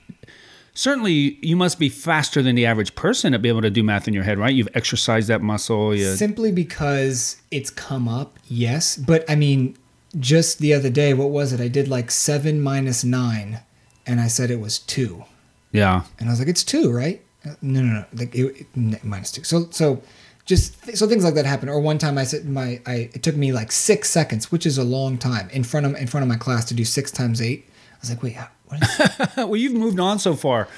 [0.75, 4.09] certainly you must be faster than the average person to be able to do math
[4.09, 4.55] in your head, right?
[4.55, 5.95] You've exercised that muscle.
[5.95, 8.97] You, Simply because it's come up, yes.
[8.97, 9.77] But I mean,
[10.19, 11.61] just the other day, what was it?
[11.61, 13.61] I did like seven minus nine,
[14.07, 15.25] and I said it was two,
[15.73, 16.03] yeah.
[16.19, 17.23] and I was like, it's two, right?
[17.63, 19.45] No, no, no, like it, it, minus two.
[19.45, 20.03] So, so
[20.45, 21.69] just th- so things like that happen.
[21.69, 24.77] Or one time, I said my, I it took me like six seconds, which is
[24.79, 27.41] a long time, in front of in front of my class to do six times
[27.41, 27.67] eight.
[27.69, 28.37] I was like, wait,
[28.67, 29.37] what is?
[29.37, 30.69] well, you've moved on so far.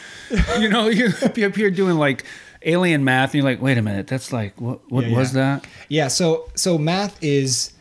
[0.58, 2.24] you know, you're up here doing like
[2.64, 5.40] alien math, and you're like, wait a minute, that's like, what, what Yeah, was yeah.
[5.58, 5.66] that?
[5.88, 7.71] Yeah, so so math is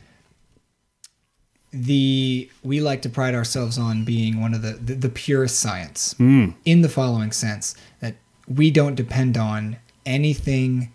[1.73, 6.13] the we like to pride ourselves on being one of the the, the purest science
[6.17, 6.49] Hmm.
[6.65, 8.15] in the following sense that
[8.47, 10.91] we don't depend on anything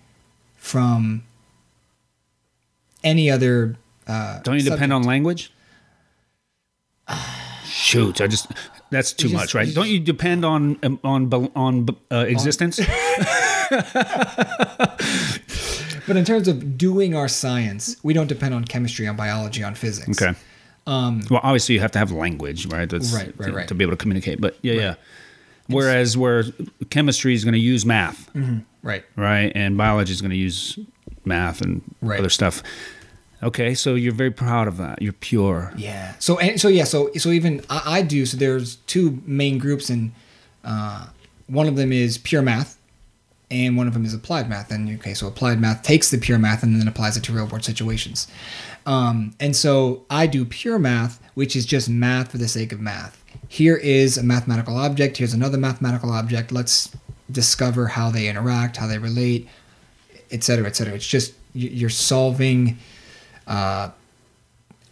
[0.56, 1.22] from
[3.02, 5.50] any other uh Don't you depend on language?
[7.64, 8.50] Shoot, I just
[8.90, 9.72] that's too just- much, right?
[9.74, 12.80] Don't you depend on um, on on uh, existence?
[16.06, 19.74] but in terms of doing our science we don't depend on chemistry on biology on
[19.74, 20.38] physics Okay.
[20.86, 22.88] Um Well, obviously you have to have language, right?
[22.88, 23.68] That's, Right, right, to, right.
[23.68, 24.40] to be able to communicate.
[24.40, 24.94] But yeah, yeah.
[25.68, 26.44] Whereas where
[26.90, 28.30] chemistry is going to use math,
[28.82, 30.78] right right, and biology is going to use
[31.24, 32.20] math and Right.
[32.20, 32.62] other stuff.
[33.42, 35.02] Okay, so you're very proud of that.
[35.02, 35.72] You're pure.
[35.76, 36.14] Yeah.
[36.20, 36.84] So and so yeah.
[36.84, 38.24] So so even I, I do.
[38.26, 40.12] So there's two main groups, and
[40.64, 41.08] uh,
[41.48, 42.75] one of them is pure math,
[43.50, 44.70] and one of them is applied math.
[44.70, 47.46] And okay, so applied math takes the pure math and then applies it to real
[47.46, 48.26] world situations.
[48.86, 52.80] Um, and so I do pure math, which is just math for the sake of
[52.80, 53.22] math.
[53.48, 55.18] Here is a mathematical object.
[55.18, 56.50] Here's another mathematical object.
[56.52, 56.90] Let's
[57.30, 59.48] discover how they interact, how they relate,
[60.30, 60.94] et cetera, et cetera.
[60.94, 62.78] It's just you're solving
[63.46, 63.90] uh,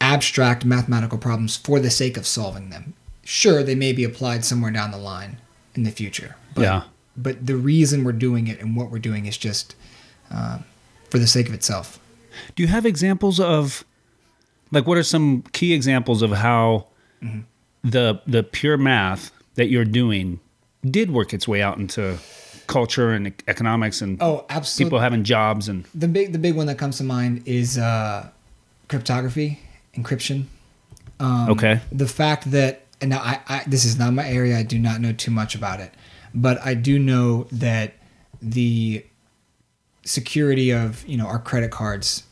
[0.00, 2.94] abstract mathematical problems for the sake of solving them.
[3.24, 5.38] Sure, they may be applied somewhere down the line
[5.74, 6.36] in the future.
[6.54, 6.82] But, Yeah.
[7.16, 9.74] But the reason we're doing it and what we're doing is just
[10.33, 10.59] uh,
[11.11, 11.98] for the sake of itself.
[12.57, 13.85] Do you have examples of,
[14.72, 16.87] like, what are some key examples of how
[17.22, 17.40] Mm-hmm.
[17.88, 20.40] the the pure math that you're doing
[20.90, 22.18] did work its way out into
[22.66, 24.85] culture and economics and Oh, absolutely.
[24.90, 28.29] people having jobs and the big the big one that comes to mind is uh,
[28.88, 29.61] cryptography,
[29.94, 30.44] encryption.
[31.20, 31.81] Um, Okay.
[31.92, 34.59] The fact that and now I, I this is not my area.
[34.59, 35.92] I do not know too much about it,
[36.34, 37.94] but I do know that
[38.42, 39.04] the
[40.04, 42.24] security of you know our credit cards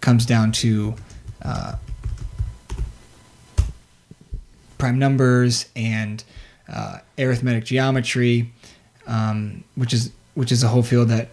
[0.00, 0.94] comes down to
[1.42, 1.74] uh,
[4.78, 6.22] prime numbers and
[6.68, 8.52] uh, arithmetic geometry
[9.06, 11.28] um, which is which is a whole field that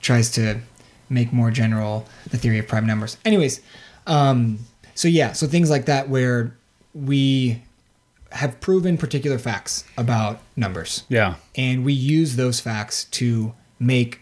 [0.00, 0.60] tries to
[1.08, 3.16] make more general the theory of prime numbers.
[3.24, 3.60] Anyways,
[4.06, 4.58] um,
[4.94, 6.56] so yeah, so things like that where
[6.94, 7.62] we
[8.32, 11.34] have proven particular facts about numbers, Yeah.
[11.56, 14.20] and we use those facts to make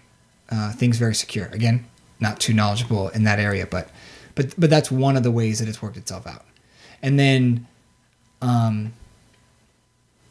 [0.51, 1.47] uh, things very secure.
[1.53, 1.85] Again,
[2.21, 3.91] not too knowledgeable in that area, but
[4.35, 6.45] but but that's one of the ways that it's worked itself out.
[7.03, 7.67] And then,
[8.41, 8.93] um,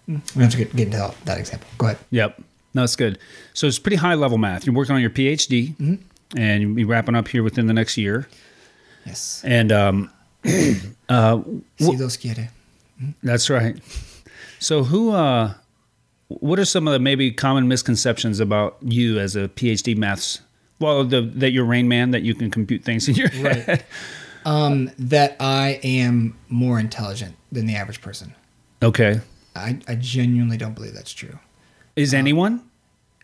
[0.08, 1.68] we have to get, get into that example.
[1.78, 1.98] Go ahead.
[2.12, 2.42] Yep.
[2.74, 3.20] No, that's good.
[3.54, 4.66] So it's pretty high level math.
[4.66, 5.74] You're working on your PhD,
[6.36, 8.28] and you'll be wrapping up here within the next year.
[9.06, 9.42] Yes.
[9.46, 10.10] And um,
[11.10, 11.42] uh,
[11.80, 12.50] Si Dios quiere.
[13.24, 13.78] That's right.
[14.60, 15.12] So who?
[15.12, 15.54] Uh,
[16.30, 20.42] what are some of the maybe common misconceptions about you as a PhD maths?
[20.80, 23.84] Well, the, that you're Rain Man, that you can compute things in your head.
[24.46, 28.34] Um, that I am more intelligent than the average person.
[28.82, 29.20] Okay.
[29.58, 31.38] I, I genuinely don't believe that's true.
[31.98, 32.64] Is anyone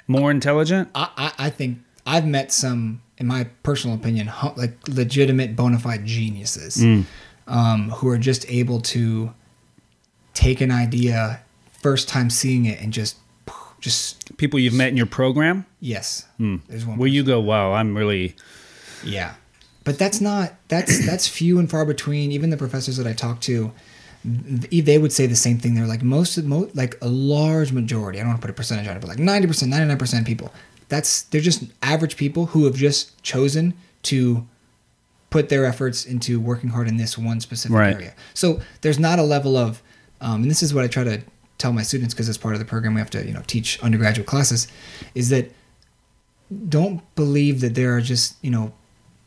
[0.06, 0.90] more intelligent?
[0.94, 6.04] I, I, I think I've met some, in my personal opinion, like legitimate bona fide
[6.04, 6.84] geniuses
[7.48, 9.34] um, who are just able to
[10.34, 11.42] take an idea,
[11.82, 13.18] first time seeing it, and just,
[13.80, 16.26] just People you've met in your program, yes.
[16.38, 16.58] Hmm.
[16.70, 16.98] There's one.
[16.98, 18.36] where you go, wow, I'm really.
[19.04, 19.34] Yeah,
[19.84, 22.32] but that's not that's that's few and far between.
[22.32, 23.72] Even the professors that I talk to,
[24.24, 25.76] they would say the same thing.
[25.76, 28.20] They're like most of mo- like a large majority.
[28.20, 29.98] I don't want to put a percentage on it, but like ninety percent, ninety nine
[29.98, 30.54] percent people.
[30.90, 34.48] That's they're just average people who have just chosen to
[35.30, 37.96] put their efforts into working hard in this one specific Right.
[37.96, 38.14] area.
[38.34, 39.82] So there's not a level of,
[40.24, 41.22] um, and this is what I try to
[41.58, 43.80] tell my students because as part of the program we have to you know teach
[43.82, 44.68] undergraduate classes,
[45.14, 45.52] is that
[46.70, 48.74] don't believe that there are just you know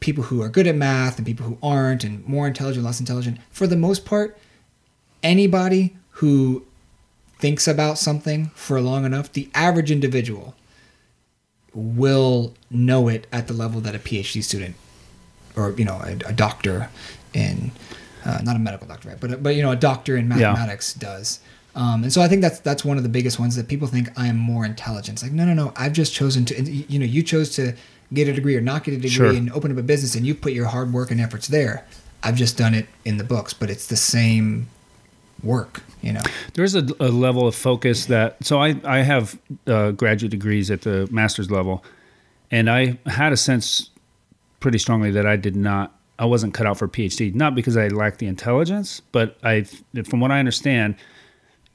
[0.01, 3.39] people who are good at math and people who aren't and more intelligent less intelligent.
[3.51, 4.37] For the most part
[5.23, 6.65] anybody who
[7.39, 10.55] thinks about something for long enough the average individual
[11.75, 14.75] will know it at the level that a phd student
[15.55, 16.89] or you know a, a doctor
[17.35, 17.71] in
[18.27, 20.53] uh, not a medical doctor right but but you know a doctor in Yeah.
[20.53, 21.41] mathematics does
[21.75, 24.09] um, and so I think that's that's one of the biggest ones that people think
[24.19, 25.17] I am more intelligent.
[25.17, 25.75] It's like no, no, no.
[25.77, 26.55] I've just chosen to.
[26.62, 27.75] You know, you chose to
[28.15, 29.27] get a degree or not get a degree Sure.
[29.27, 31.85] and open up a business, and you put your hard work and efforts there.
[32.23, 34.69] I've just done it in the books, but it's the same
[35.43, 35.83] work.
[36.01, 36.23] You know.
[36.55, 38.37] There's a, a level of focus that.
[38.43, 41.85] So I I have uh, graduate degrees at the master's level,
[42.51, 43.91] and I had a sense
[44.61, 45.93] pretty strongly that I did not.
[46.19, 49.67] I wasn't cut out for PhD, not because I lacked the intelligence, but I,
[50.09, 50.97] from what I understand,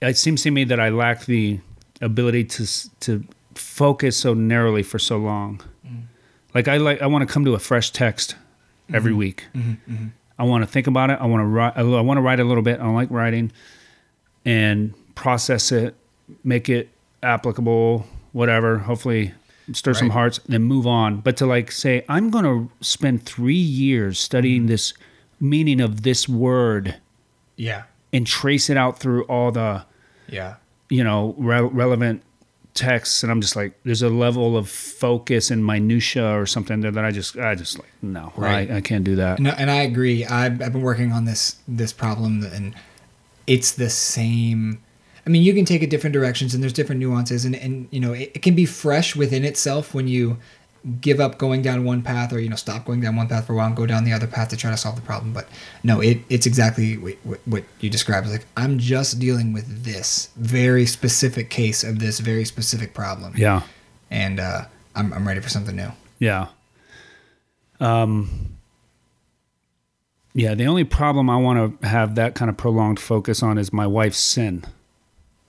[0.01, 1.59] it seems to me that I lacked the
[2.01, 3.23] ability to to
[3.53, 5.61] focus so narrowly for so long.
[5.85, 6.03] Mm.
[6.53, 8.35] Like I like I want to come to a fresh text
[8.91, 9.19] every mm-hmm.
[9.19, 9.45] week.
[9.53, 9.93] Mm-hmm.
[9.93, 10.07] Mm-hmm.
[10.39, 11.19] I want to think about it.
[11.21, 11.77] I want to write.
[11.77, 12.79] I want to write a little bit.
[12.79, 13.51] I like writing,
[14.43, 15.95] and process it,
[16.43, 16.89] make it
[17.21, 18.79] applicable, whatever.
[18.79, 19.33] Hopefully,
[19.73, 20.13] stir some Right.
[20.13, 21.17] hearts, then move on.
[21.21, 24.67] But to like say, I'm going to spend three years studying mm-hmm.
[24.67, 24.93] this
[25.39, 26.95] meaning of this word
[27.55, 27.83] Yeah.
[28.13, 29.85] and trace it out through all the
[30.29, 30.55] Yeah.
[30.89, 32.21] you know re- relevant
[32.73, 36.89] texts and i'm just like there's a level of focus and minutia or something there
[36.91, 38.71] that i just i just like no Right.
[38.71, 40.25] I, I can't do that No, and I agree.
[40.25, 42.73] I've, I've been working on this this problem, and
[43.47, 44.79] it's the same.
[45.25, 47.99] I mean, you can take it different directions, and there's different nuances, and and you
[47.99, 50.37] know, it, it can be fresh within itself when you
[50.99, 53.53] give up going down one path, or you know, stop going down one path for
[53.53, 55.31] a while and go down the other path to try to solve the problem.
[55.31, 55.47] But
[55.83, 58.27] no, it it's exactly what, what, what you described.
[58.27, 63.61] Like I'm just dealing with this very specific case of this very specific problem, yeah
[64.11, 65.91] and uh, I'm I'm ready for something new.
[66.19, 66.47] yeah
[67.79, 68.29] um
[70.33, 73.73] yeah the only problem i want to have that kind of prolonged focus on is
[73.73, 74.63] my wife's sin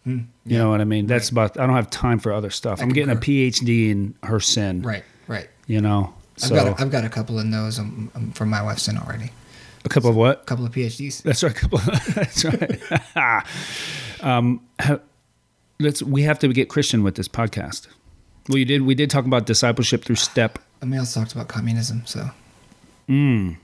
[0.04, 2.82] you know what i mean that's about i don't have time for other stuff I
[2.82, 5.48] i'm getting a phd in her sin Right, right.
[5.66, 8.48] you know I've so got a, I've got a couple of those um, um, from
[8.50, 9.30] my wife's sin already.
[9.84, 11.22] a couple of what A couple of PhDs.
[11.26, 11.54] That's right.
[11.54, 11.78] Couple.
[12.14, 12.44] That's
[13.16, 13.44] right.
[14.22, 14.60] um,
[15.78, 16.02] let's.
[16.02, 17.86] We have to get Christian with this podcast.
[18.48, 18.82] Well, you did.
[18.82, 20.58] We did talk about discipleship through step.
[20.80, 22.02] I mean, also talked about communism.
[22.06, 22.30] So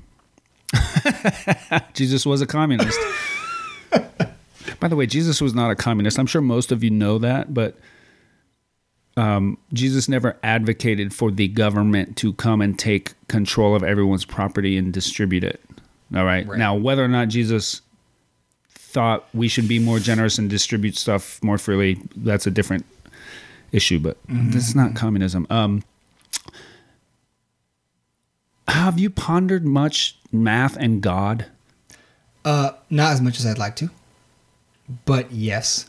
[1.94, 3.00] Jesus was a communist.
[4.80, 6.18] By the way, Jesus was not a communist.
[6.18, 7.76] I'm sure most of you know that, but
[9.16, 14.76] um, Jesus never advocated for the government to come and take control of everyone's property
[14.76, 15.60] and distribute it.
[16.14, 16.46] All right.
[16.46, 16.58] Right.
[16.58, 17.82] Now, whether or not Jesus
[18.70, 22.86] thought we should be more generous and distribute stuff more freely, that's a different
[23.72, 23.98] issue.
[23.98, 25.46] But this is not communism.
[25.50, 25.82] Um,
[28.68, 31.46] have you pondered much math and God?
[32.44, 33.90] uh, not as much as I'd like to,
[35.04, 35.88] but yes,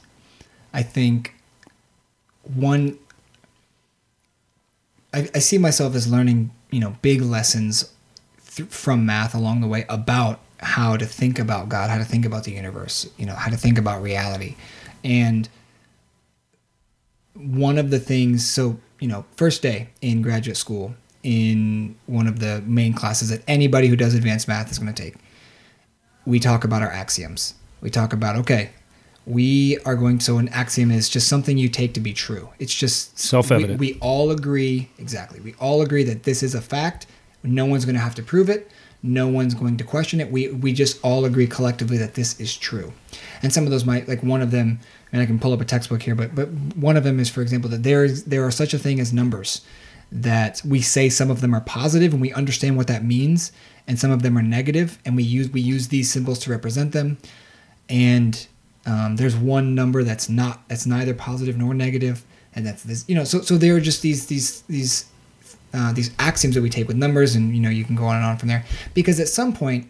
[0.74, 1.36] I think
[2.44, 2.98] one
[5.14, 7.94] I, I see myself as learning you know big lessons
[8.56, 12.26] th- from math along the way about how to think about God, how to think
[12.26, 14.56] about the universe, you know, how to think about reality.
[15.04, 15.48] And
[17.34, 22.40] one of the things, so, you know, first day in graduate school, in one of
[22.40, 25.16] the main classes that anybody who does advanced math is going to take,
[26.26, 27.56] we talk about our axioms.
[27.82, 28.72] We talk about, okay,
[29.30, 32.50] we are going so an axiom is just something you take to be true.
[32.58, 33.80] It's just Self-evident.
[33.80, 35.40] We, we all agree, exactly.
[35.40, 37.06] We all agree that this is a fact.
[37.44, 38.72] No one's going to have to prove it.
[39.04, 40.32] No one's going to question it.
[40.32, 42.92] We we just all agree collectively that this is true.
[43.44, 44.80] And some of those might like one of them,
[45.14, 47.42] and I can pull up a textbook here, but but one of them is, for
[47.42, 49.62] example, that there is there are such a thing as numbers
[50.12, 53.52] that we say some of them are positive and we understand what that means,
[53.88, 56.92] and some of them are negative, and we use we use these symbols to represent
[56.92, 57.20] them.
[57.88, 58.48] And
[58.90, 62.26] um, there's one number that's not that's neither positive nor negative,
[62.56, 63.06] and that's this.
[63.08, 65.06] You know, so so there are just these these these
[65.74, 68.16] uh, these axioms that we take with numbers, and you know you can go on
[68.16, 68.66] and on from there.
[68.96, 69.88] Because at some point,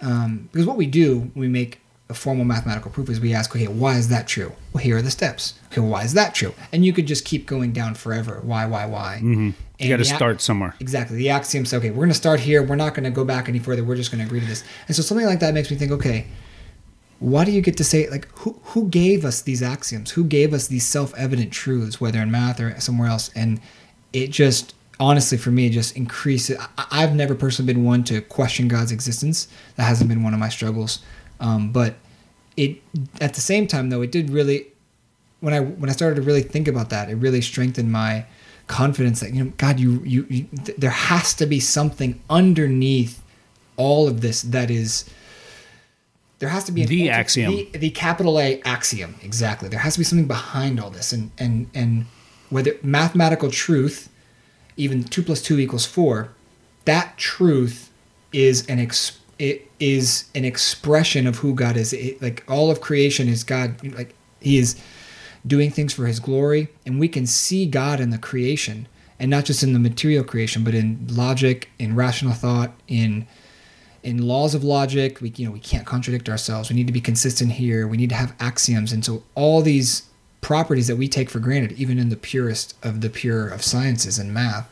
[0.00, 3.54] um, because what we do when we make a formal mathematical proof is we ask,
[3.54, 4.52] okay, why is that true?
[4.72, 5.54] Well, here are the steps.
[5.66, 6.54] Okay, why is that true?
[6.70, 8.40] And you could just keep going down forever.
[8.42, 9.20] Why, why, why?
[9.22, 9.50] Mm-hmm.
[9.78, 10.74] You got to start somewhere.
[10.78, 11.16] Exactly.
[11.16, 12.62] The axiom says, okay, we're going to start here.
[12.62, 13.82] We're not going to go back any further.
[13.82, 14.62] We're just going to agree to this.
[14.86, 16.26] And so something like that makes me think, okay,
[17.22, 20.10] why do you get to say like who who gave us these axioms?
[20.10, 23.30] Who gave us these self-evident truths, whether in math or somewhere else?
[23.36, 23.60] And
[24.12, 26.58] it just honestly for me just increases.
[26.76, 29.46] I, I've never personally been one to question God's existence.
[29.76, 30.98] That hasn't been one of my struggles.
[31.38, 31.94] Um, but
[32.56, 32.82] it
[33.20, 34.66] at the same time though it did really
[35.38, 38.26] when I when I started to really think about that, it really strengthened my
[38.66, 43.22] confidence that you know God, you you, you th- there has to be something underneath
[43.76, 45.04] all of this that is
[46.42, 47.54] there has to be an The axiom.
[47.54, 49.68] the, the capital A axiom exactly.
[49.68, 52.06] There has to be something behind all this, and and and
[52.50, 54.08] whether mathematical truth,
[54.76, 56.32] even two plus two equals four,
[56.84, 57.92] that truth
[58.32, 61.92] is an ex, it is an expression of who God is.
[61.92, 63.76] It, like all of creation is God.
[63.94, 64.74] Like He is
[65.46, 68.88] doing things for His glory, and we can see God in the creation,
[69.20, 73.28] and not just in the material creation, but in logic, in rational thought, in
[74.02, 77.00] in laws of logic we you know we can't contradict ourselves we need to be
[77.00, 80.02] consistent here we need to have axioms and so all these
[80.40, 84.18] properties that we take for granted even in the purest of the pure of sciences
[84.18, 84.68] and math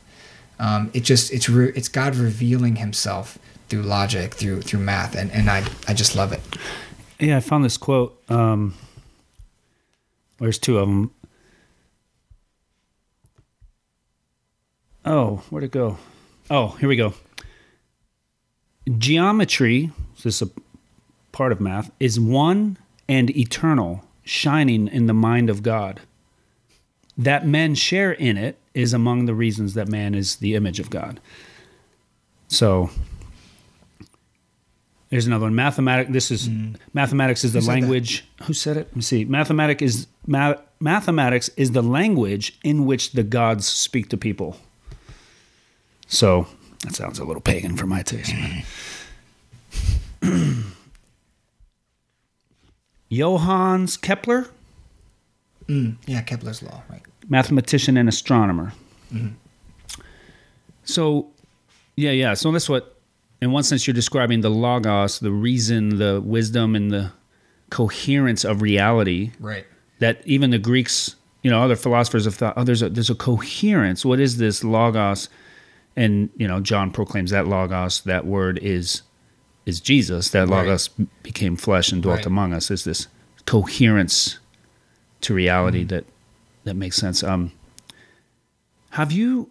[0.59, 3.39] um, it just it's re- it's god revealing himself
[3.69, 6.41] through logic through through math and and i i just love it
[7.21, 8.19] Yeah, I found this quote.
[8.31, 8.75] Um,
[10.39, 11.11] there's two of them.
[15.05, 15.99] Oh, where'd it go?
[16.51, 17.13] Oh, here we go.
[18.99, 19.91] Geometry,
[20.23, 20.51] this is a
[21.33, 22.77] part of math, is one
[23.09, 26.01] and eternal, shining in the mind of God.
[27.17, 30.91] That men share in it is among the reasons that man is the image of
[30.91, 31.21] God.
[32.49, 32.91] So
[35.11, 35.55] there's another one.
[35.55, 36.09] Mathematic.
[36.09, 36.49] This is
[36.95, 37.63] mathematics is the Mm.
[37.63, 37.81] Said that?
[37.81, 38.25] language.
[38.45, 38.87] Who said it?
[38.89, 39.25] Let me see.
[39.25, 44.57] Mathematic is ma- mathematics is the language in which the gods speak to people.
[46.07, 46.47] So
[46.85, 48.33] that sounds a little pagan for my taste.
[53.11, 54.47] Johannes Kepler,
[55.67, 58.73] mm, yeah kepler's law right mathematician and astronomer.
[60.85, 61.29] So,
[61.97, 62.35] yeah, yeah.
[62.35, 62.97] So that's what,
[63.41, 67.13] in one sense, you're describing the logos, the reason, the wisdom, and the
[67.71, 69.65] coherence of reality right
[70.01, 73.15] that even the Greeks, you know, other philosophers have thought, oh, there's a there's a
[73.15, 74.05] coherence.
[74.05, 75.29] What is this logos?
[75.97, 79.03] And you know, John proclaims that logos, that word is
[79.67, 80.31] is Jesus.
[80.31, 80.65] That Right.
[80.67, 80.89] logos
[81.23, 82.27] became flesh and dwelt Right.
[82.27, 82.71] among us.
[82.71, 83.07] Is this
[83.47, 84.39] coherence
[85.23, 86.05] to reality that
[86.65, 87.23] that makes sense?
[87.23, 87.53] Um,
[88.91, 89.51] have you?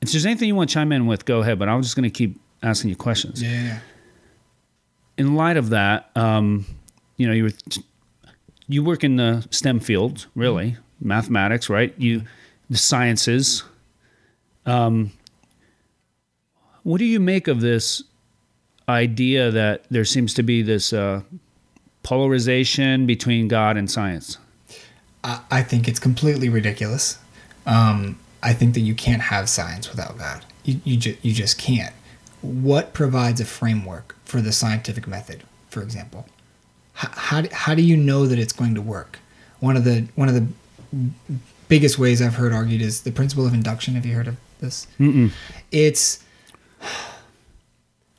[0.00, 1.58] If there's anything you want to chime in with, go ahead.
[1.58, 3.78] But I'm just going to keep asking you questions yeah,
[5.16, 6.64] in light of that, um,
[7.16, 7.50] you know, you were,
[8.68, 11.94] you work in the STEM field, really, mathematics, right?
[11.98, 12.22] You,
[12.70, 13.62] the sciences.
[14.66, 15.12] Um,
[16.82, 18.02] what do you make of this
[18.88, 21.22] idea that there seems to be this uh,
[22.02, 24.38] polarization between God and science?
[25.24, 27.18] I, think it's completely ridiculous.
[27.66, 30.44] Um, I think that you can't have science without God.
[30.64, 31.94] You, you, ju- you just can't.
[32.40, 36.26] What provides a framework for the scientific method, for example?
[36.94, 39.18] How, how, do- how do you know that it's going to work?
[39.60, 40.46] One of the one of the
[41.68, 43.94] biggest ways I've heard argued is the principle of induction.
[43.96, 44.86] Have you heard of this?
[44.98, 45.30] Mm-mm.
[45.70, 46.22] It's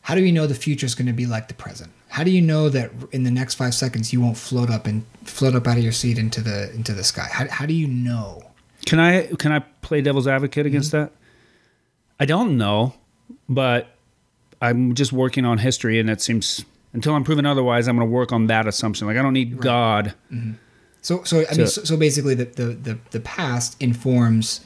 [0.01, 1.91] how do we know the future is going to be like the present?
[2.07, 5.05] How do you know that in the next five seconds you won't float up and
[5.23, 7.27] float up out of your seat into the into the sky?
[7.31, 8.41] How, how do you know?
[8.85, 11.05] Can I can I play devil's advocate against Mm-hmm.
[11.05, 11.11] that?
[12.19, 12.95] I don't know,
[13.47, 13.95] but
[14.61, 18.11] I'm just working on history, and it seems until I'm proven otherwise, I'm going to
[18.13, 19.07] work on that assumption.
[19.07, 20.15] Like I don't need God.
[21.01, 24.61] So so I mean so, so basically the, the the the past informs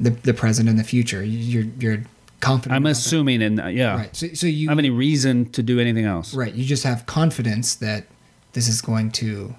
[0.00, 1.22] the the present and the future.
[1.22, 2.02] You're you're
[2.40, 2.74] confident.
[2.74, 3.96] I'm assuming, in that, yeah.
[3.96, 4.16] Right.
[4.16, 6.34] So so you I have any reason to do anything else.
[6.34, 6.52] right.
[6.54, 8.06] You just have confidence that
[8.54, 9.54] this is going to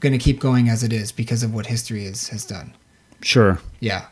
[0.00, 2.72] going to keep going as it is because of what history is, has done.
[3.22, 3.58] Sure.
[3.80, 4.06] Yeah.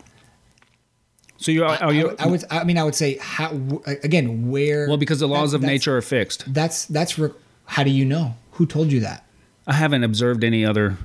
[1.39, 2.07] So you're, I, are you?
[2.09, 2.45] would, I would.
[2.51, 3.51] I mean, I would say how
[3.87, 4.87] again where.
[4.89, 6.45] well, because the laws that- of nature are fixed.
[6.53, 7.19] That's that's.
[7.19, 7.31] Re-
[7.67, 8.35] how do you know?
[8.53, 9.25] Who told you that?
[9.67, 10.99] I haven't observed any other.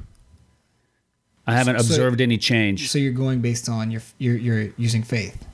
[1.48, 2.90] I haven't So- observed any change.
[2.90, 5.46] So you're going based on your you're you're using faith.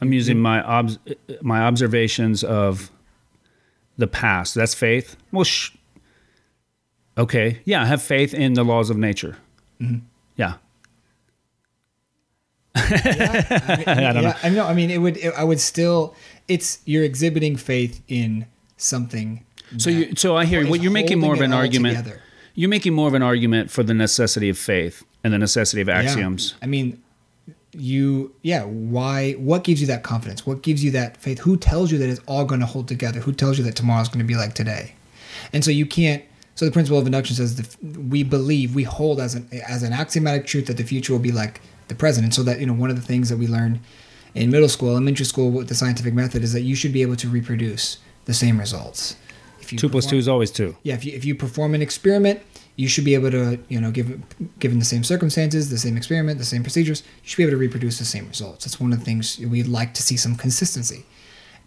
[0.00, 0.98] I'm using my obs-
[1.42, 2.90] my observations of
[3.96, 4.54] the past.
[4.54, 5.16] That's faith.
[5.32, 5.72] Well, sh-
[7.16, 9.36] okay, yeah, I have faith in the laws of nature.
[9.80, 9.98] Mm-hmm.
[10.36, 10.54] Yeah,
[12.76, 12.92] I, mean,
[14.08, 14.66] I don't yeah, I know.
[14.66, 15.16] I mean, it would.
[15.16, 16.14] It, I would still.
[16.46, 19.44] It's you're exhibiting faith in something.
[19.78, 20.70] so you, so I hear you.
[20.70, 21.96] What you're making more of an argument.
[21.96, 22.22] together.
[22.58, 25.86] You're making more of an argument for the necessity of faith and the necessity of
[25.88, 25.98] Yeah.
[26.00, 26.54] axioms.
[26.60, 27.00] I mean,
[27.72, 28.32] you.
[28.42, 28.64] Yeah.
[28.64, 29.32] Why?
[29.34, 30.44] What gives you that confidence?
[30.46, 31.38] What gives you that faith?
[31.40, 33.20] Who tells you that it's all going to hold together?
[33.20, 34.94] Who tells you that tomorrow's going to be like today?
[35.52, 36.22] And so you can't.
[36.56, 39.92] So the principle of induction says the, we believe we hold as an as an
[39.92, 42.24] axiomatic truth that the future will be like the present.
[42.24, 43.78] And so that you know one of the things that we learn
[44.34, 47.16] in middle school, elementary school with the scientific method is that you should be able
[47.16, 49.14] to reproduce the same results.
[49.60, 50.76] If you Two perform- two is always two.
[50.82, 52.40] yeah, if you if you perform an experiment,
[52.78, 54.22] you should be able to, you know, given
[54.60, 57.56] given the same circumstances, the same experiment, the same procedures, you should be able to
[57.56, 58.64] reproduce the same results.
[58.64, 61.04] That's one of the things we'd like to see some consistency.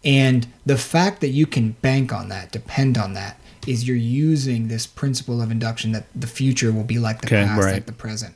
[0.05, 4.69] And the fact that you can bank on that, depend on that, is you're using
[4.69, 7.73] this principle of induction that the future will be like the Okay, past, right.
[7.73, 8.33] like the present.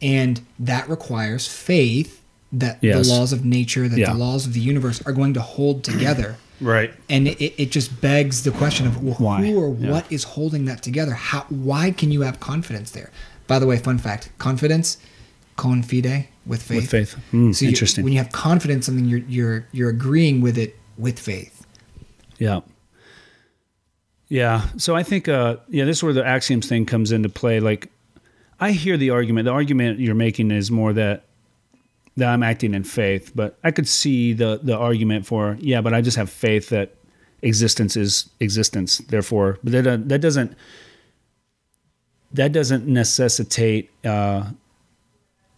[0.00, 3.06] And that requires faith that Yes.
[3.08, 4.12] the laws of nature, that Yeah.
[4.12, 6.92] the laws of the universe are going to hold together Right.
[7.08, 9.38] and it, it just begs the question of well, Why?
[9.44, 9.90] who or Yeah.
[9.92, 13.10] what is holding that together how why can you have confidence there
[13.46, 14.96] by the way fun fact confidence
[15.56, 17.12] confide with faith With faith.
[17.30, 18.04] Hmm, so you- interesting.
[18.04, 21.66] when you have confidence in something you're you're you're agreeing with it with faith
[22.38, 22.60] Yeah.
[24.28, 24.66] Yeah.
[24.78, 27.60] So I think, uh, yeah, this is where the axioms thing comes into play.
[27.60, 27.90] Like,
[28.58, 29.44] I hear the argument.
[29.44, 31.23] The argument you're making is more that
[32.16, 35.94] that I'm acting in faith, but I could see the the argument for yeah, but
[35.94, 36.94] I just have faith that
[37.42, 38.98] existence is existence.
[38.98, 40.56] Therefore, but that uh, that doesn't
[42.32, 44.50] that doesn't necessitate uh,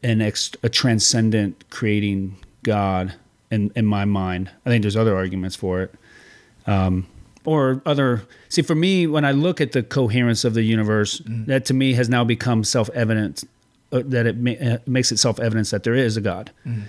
[0.02, 3.14] an ex- a transcendent creating God
[3.50, 4.50] in in my mind.
[4.64, 5.94] I think there's other arguments for it
[6.66, 7.06] Um,
[7.44, 11.64] or other see for me when i look at the coherence of the universe that
[11.64, 13.44] to me has now become self-evident
[13.92, 16.50] uh, that it ma- uh, makes it self-evident that there is a god.
[16.66, 16.82] Mm-hmm.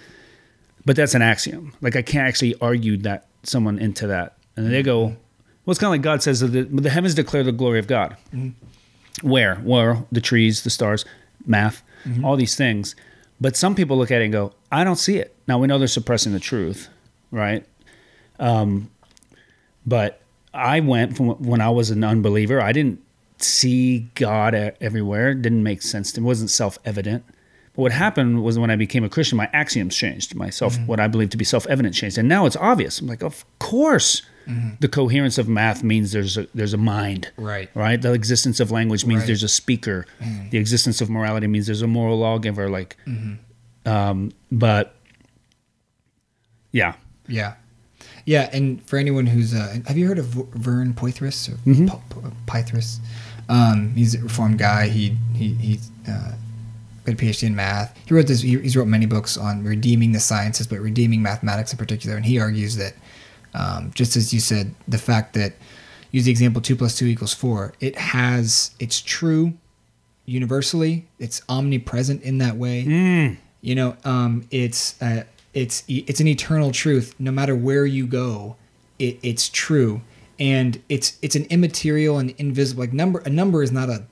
[0.86, 1.74] But that's an axiom.
[1.82, 4.38] Like i can't actually argue that someone into that.
[4.56, 5.16] And they go mm-hmm.
[5.66, 7.88] well it's kind of like god says that the, the heavens declare the glory of
[7.88, 8.18] god.
[8.34, 9.28] Mm-hmm.
[9.28, 9.62] Where?
[9.64, 11.06] Well the trees the stars
[11.45, 11.84] math
[12.24, 12.95] all these things.
[13.41, 15.36] But some people look at it and go i don't see it.
[15.48, 16.89] Now we know they're suppressing the truth
[17.32, 17.66] right?
[18.39, 18.89] Um,
[19.86, 20.22] but
[20.54, 22.62] I went from when I was an unbeliever.
[22.62, 23.02] I didn't
[23.44, 25.32] see God everywhere.
[25.32, 26.18] It didn't make sense.
[26.18, 27.24] It wasn't self evident.
[27.76, 30.34] But what happened was when I became a Christian, my axioms changed.
[30.36, 33.00] My self, what I believe to be self evident, changed, and now it's obvious.
[33.00, 34.22] I'm like, of course,
[34.80, 37.70] the coherence of math means there's a there's a mind, Right.
[37.76, 38.02] Right.
[38.02, 39.28] The existence of language means Right.
[39.28, 40.06] there's a speaker.
[40.52, 42.70] The existence of morality means there's a moral lawgiver.
[42.70, 42.96] Like,
[43.86, 44.96] um, but
[46.72, 46.96] yeah,
[47.28, 47.56] yeah
[48.26, 51.88] yeah and for anyone who's uh, have you heard of vern poythress or Mm-hmm.
[51.88, 53.00] Po- Po- pythress
[53.50, 54.88] um, he's a reformed guy.
[54.88, 56.34] He he he's uh,
[57.06, 57.98] got a phd in math.
[58.06, 61.72] He wrote this he, he's wrote many books on redeeming the sciences but redeeming mathematics
[61.72, 62.16] in particular.
[62.16, 62.93] And he argues that
[63.54, 65.54] um, just as you said the fact that
[66.12, 69.54] use the example 2 plus 2 equals 4 it has it's true
[70.26, 71.08] universally.
[71.20, 72.82] It's omnipresent in that way.
[73.62, 75.24] You know um, it's uh,
[75.54, 77.16] it's it's an eternal truth.
[77.18, 78.58] No matter where you go
[79.00, 80.02] it, it's true
[80.40, 84.04] and it's it's an immaterial and invisible like number a number is not a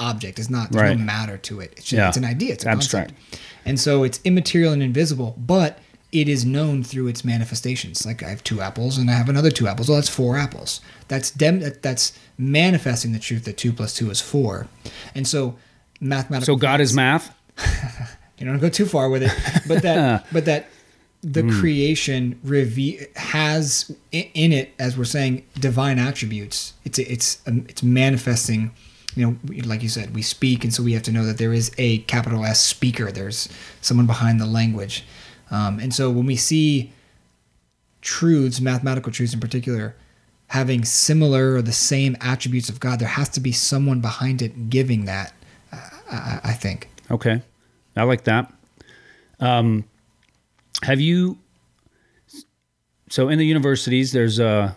[0.00, 0.98] object it's not there's Right.
[0.98, 2.08] no matter to it it's just, Yeah.
[2.08, 3.12] it's an idea it's a Abstract.
[3.14, 3.42] concept.
[3.64, 5.78] and so it's immaterial and invisible but
[6.12, 9.50] it is known through its manifestations like i have two apples and i have another
[9.50, 13.72] two apples well that's four apples that's dem- that- that's manifesting the truth that two
[13.72, 14.68] plus two is four
[15.14, 15.56] and so
[16.00, 17.34] mathematical so God is math.
[18.38, 19.32] you don't go too far with it
[19.66, 20.70] but that but that
[21.22, 26.74] the creation reve- has in it, as we're saying, divine attributes.
[26.84, 28.72] It's it's um, it's manifesting.
[29.14, 31.52] You know, like you said, we speak, and so we have to know that there
[31.52, 33.10] is a capital S speaker.
[33.10, 33.48] There's
[33.80, 35.04] someone behind the language,
[35.50, 36.92] um, and so when we see
[38.00, 39.96] truths, mathematical truths in particular,
[40.48, 44.70] having similar or the same attributes of God, there has to be someone behind it
[44.70, 45.32] giving that.
[45.72, 45.76] I,
[46.10, 46.88] I, I think.
[47.10, 47.42] Okay,
[47.96, 48.52] I like that.
[49.40, 49.84] Um,
[50.82, 51.38] have you?
[53.10, 54.72] So in the universities, there's uh,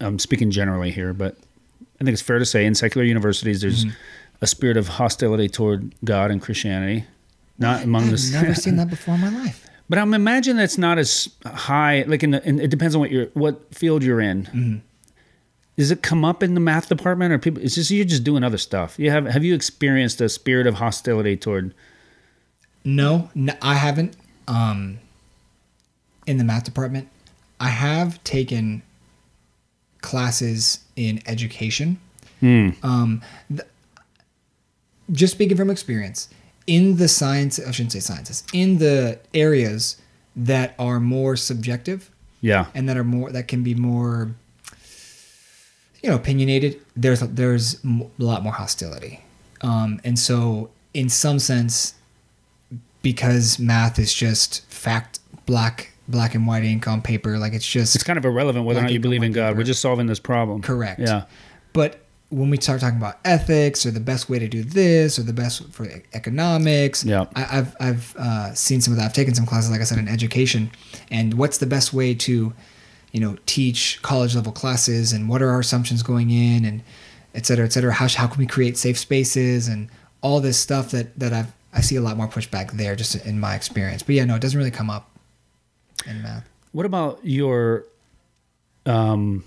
[0.00, 1.36] I'm speaking generally here, but
[2.00, 3.86] I think it's fair to say in secular universities, there's
[4.40, 7.04] a spirit of hostility toward God and Christianity.
[7.58, 9.68] Not among the I've the never seen that before in my life.
[9.88, 12.04] But I'm imagine that's not as high.
[12.06, 14.44] Like in, the, in it depends on what you're, what field you're in.
[14.44, 14.76] Mm-hmm.
[15.76, 17.62] Does it come up in the math department, or people?
[17.62, 18.98] It's just you're just doing other stuff.
[18.98, 21.74] You have have you experienced a spirit of hostility toward?
[22.84, 24.16] No, I haven't.
[24.46, 24.98] Um,
[26.26, 27.08] in the math department,
[27.60, 28.82] I have taken
[30.00, 31.98] classes in education.
[32.82, 33.62] Um, th-
[35.12, 36.28] just speaking from experience,
[36.66, 39.96] in the science, I shouldn't say sciences, in the areas
[40.36, 42.10] that are more subjective
[42.40, 44.34] Yeah, and that are more that can be more,
[46.02, 46.80] you know, opinionated.
[46.96, 49.24] There's there's a lot more hostility,
[49.62, 51.94] um, and so in some sense,
[53.00, 57.94] because math is just fact, black black and white ink on paper, like it's just
[57.94, 59.48] it's kind of irrelevant whether or not you believe in God.
[59.48, 59.58] paper.
[59.58, 60.62] We're just solving this problem.
[60.62, 61.00] correct.
[61.00, 61.24] Yeah,
[61.72, 62.00] But
[62.30, 65.32] when we start talking about ethics or the best way to do this or the
[65.32, 67.26] best for economics, Yeah.
[67.36, 69.04] I, I've I've uh, seen some of that.
[69.06, 70.70] I've taken some classes, like I said, in education,
[71.10, 72.52] and what's the best way to,
[73.12, 76.82] you know, teach college level classes, and what are our assumptions going in, and
[77.34, 77.92] et cetera, et cetera.
[77.92, 79.88] How how can we create safe spaces and
[80.20, 83.38] all this stuff that that I've I see a lot more pushback there, just in
[83.38, 84.02] my experience.
[84.02, 85.10] But yeah, no, it doesn't really come up
[86.06, 86.48] in math.
[86.72, 87.84] What about your,
[88.86, 89.44] um,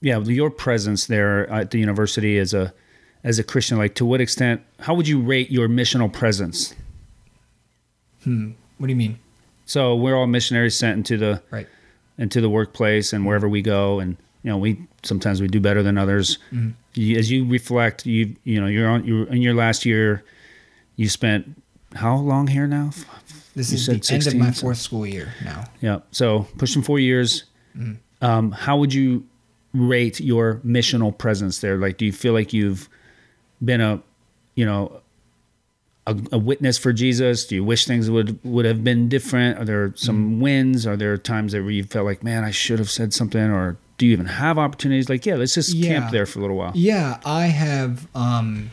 [0.00, 2.72] yeah, your presence there at the university as a,
[3.24, 3.76] as a Christian?
[3.78, 4.62] Like, to what extent?
[4.80, 6.74] How would you rate your missional presence?
[8.24, 8.52] Hmm.
[8.78, 9.18] What do you mean?
[9.66, 11.68] So we're all missionaries sent into the Right.
[12.18, 15.82] into the workplace and wherever we go, and you know, we sometimes we do better
[15.82, 16.38] than others.
[16.52, 16.70] Mm-hmm.
[16.94, 20.24] You, as you reflect, you you know, you're on you in your last year.
[20.96, 21.62] You spent
[21.94, 22.90] how long here now?
[23.54, 25.64] This You is the end of 16, my so- fourth school year now.
[25.80, 26.00] Yeah.
[26.12, 27.44] So pushing four years.
[27.76, 27.96] Mm.
[28.22, 29.24] Um, how would you
[29.72, 31.76] rate your missional presence there?
[31.76, 32.88] Like, do you feel like you've
[33.64, 34.00] been a,
[34.54, 35.00] you know,
[36.06, 37.44] a, a witness for Jesus?
[37.46, 39.58] Do you wish things would would have been different?
[39.58, 40.40] Are there some Mm.
[40.40, 40.86] wins?
[40.86, 43.40] Are there times that where you felt like, man, I should have said something?
[43.50, 45.08] Or do you even have opportunities?
[45.08, 46.00] Like, yeah, let's just Yeah.
[46.00, 46.72] camp there for a little while.
[46.74, 48.06] Yeah, I have.
[48.14, 48.70] Um,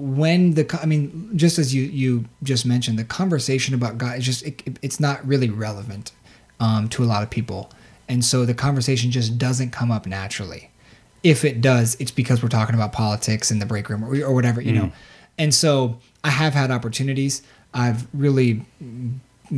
[0.00, 4.24] when the, I mean, just as you you just mentioned, the conversation about God is
[4.24, 6.12] just it, it's not really relevant
[6.58, 7.70] um, to a lot of people,
[8.08, 10.70] and so the conversation just doesn't come up naturally.
[11.22, 14.34] If it does, it's because we're talking about politics in the break room or, or
[14.34, 14.92] whatever, you know.
[15.36, 17.42] And so I have had opportunities.
[17.74, 18.64] I've really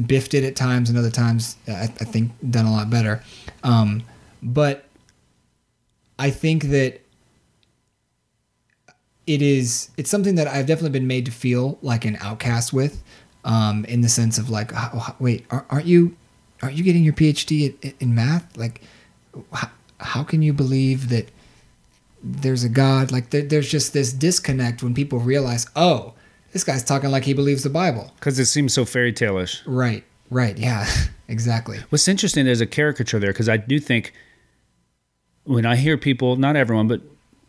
[0.07, 3.23] biffed it at times, and other times I, I think done a lot better.
[3.63, 4.03] Um,
[4.43, 4.87] but
[6.19, 7.02] I think that
[9.27, 13.03] it is it's something that I've definitely been made to feel like an outcast with,
[13.45, 16.17] um, in the sense of like, "Oh, wait, are, aren't you,
[16.63, 18.57] aren't you getting your PhD in, in math?
[18.57, 18.83] Like,
[19.53, 19.71] how,
[20.01, 21.31] how can you believe that
[22.23, 23.13] there's a God?
[23.13, 26.15] Like, there, there's just this disconnect when people realize, oh,
[26.53, 28.13] this guy's talking like he believes the Bible.
[28.17, 29.65] Because it seems so fairy tale-ish.
[29.67, 30.87] Right, right, yeah,
[31.29, 31.79] exactly.
[31.91, 34.13] What's interesting is a caricature there because I do think
[35.45, 37.01] when I hear people, not everyone, but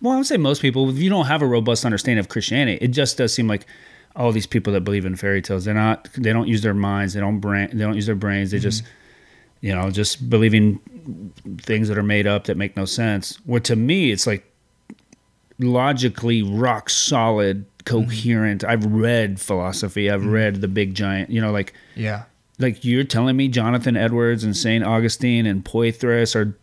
[0.04, 2.78] well, I would say most people, if you don't have a robust understanding of Christianity,
[2.82, 3.66] it just does seem like
[4.18, 7.14] all these people that believe in fairy tales, they're not, they don't use their minds,
[7.14, 8.64] they don't brain, they don't use their brains, they mm-hmm.
[8.64, 8.84] just,
[9.62, 10.80] you know, just believing
[11.62, 13.40] things that are made up that make no sense.
[13.46, 14.46] Where to me, it's like
[15.58, 18.04] logically rock solid, mm-hmm.
[18.04, 18.66] coherent.
[18.66, 20.32] I've read philosophy, I've mm-hmm.
[20.32, 22.24] read the big giant, you know, like Yeah,
[22.60, 26.58] like you're telling me Jonathan Edwards and Saint Augustine and Poythress are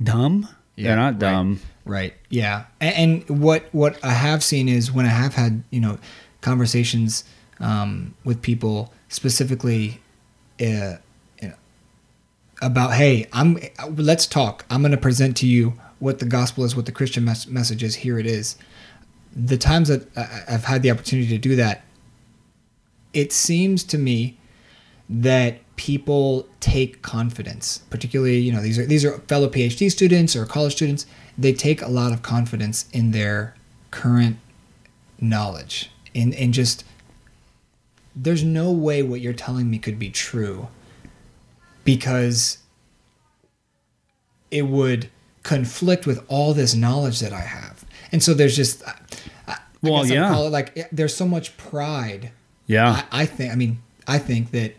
[0.00, 0.48] dumb?
[0.76, 1.18] Yeah, They're not right.
[1.18, 1.60] dumb.
[1.84, 2.14] Right.
[2.30, 2.64] Yeah.
[2.80, 5.98] And, and what what I have seen is when I have had you know
[6.40, 7.24] conversations
[7.60, 10.00] um, with people specifically,
[10.60, 10.96] uh,
[12.60, 13.58] about hey, I'm
[13.96, 14.64] let's talk.
[14.70, 17.82] I'm going to present to you what the gospel is, what the Christian mes- message
[17.82, 17.96] is.
[17.96, 18.56] Here it is.
[19.34, 20.08] The times that
[20.48, 21.84] I've had the opportunity to do that,
[23.12, 24.38] it seems to me
[25.08, 30.44] that people take confidence particularly you know these are these are fellow phd students or
[30.44, 31.06] college students
[31.38, 33.54] they take a lot of confidence in their
[33.90, 34.36] current
[35.20, 36.84] knowledge in in just
[38.16, 40.68] there's no way what you're telling me could be true
[41.84, 42.58] because
[44.50, 45.08] it would
[45.42, 47.84] conflict with all this knowledge that I have.
[48.12, 48.94] And so there's just, I,
[49.46, 50.36] I Well, I'd yeah.
[50.36, 52.32] like there's so much pride.
[52.66, 53.04] Yeah.
[53.12, 54.74] I, I think, I mean, I think that,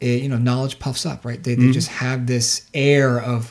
[0.00, 1.42] it, you know, knowledge puffs up, right?
[1.42, 1.72] They, they Mm-hmm.
[1.72, 3.50] just have this air of,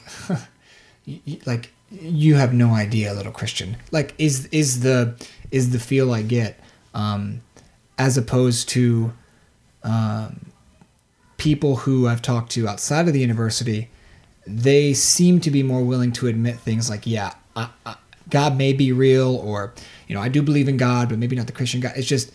[1.46, 3.78] like, you have no idea, little Christian.
[3.92, 5.16] Like, is is the
[5.52, 6.60] is the feel I get,
[6.94, 7.42] um,
[7.98, 9.14] as opposed to,
[9.84, 10.52] um,
[11.38, 13.90] people who I've talked to outside of the university,
[14.46, 17.96] they seem to be more willing to admit things like, yeah, I, I,
[18.30, 19.74] God may be real, or
[20.08, 21.94] you know, I do believe in God, but maybe not the Christian God.
[21.96, 22.32] It's just,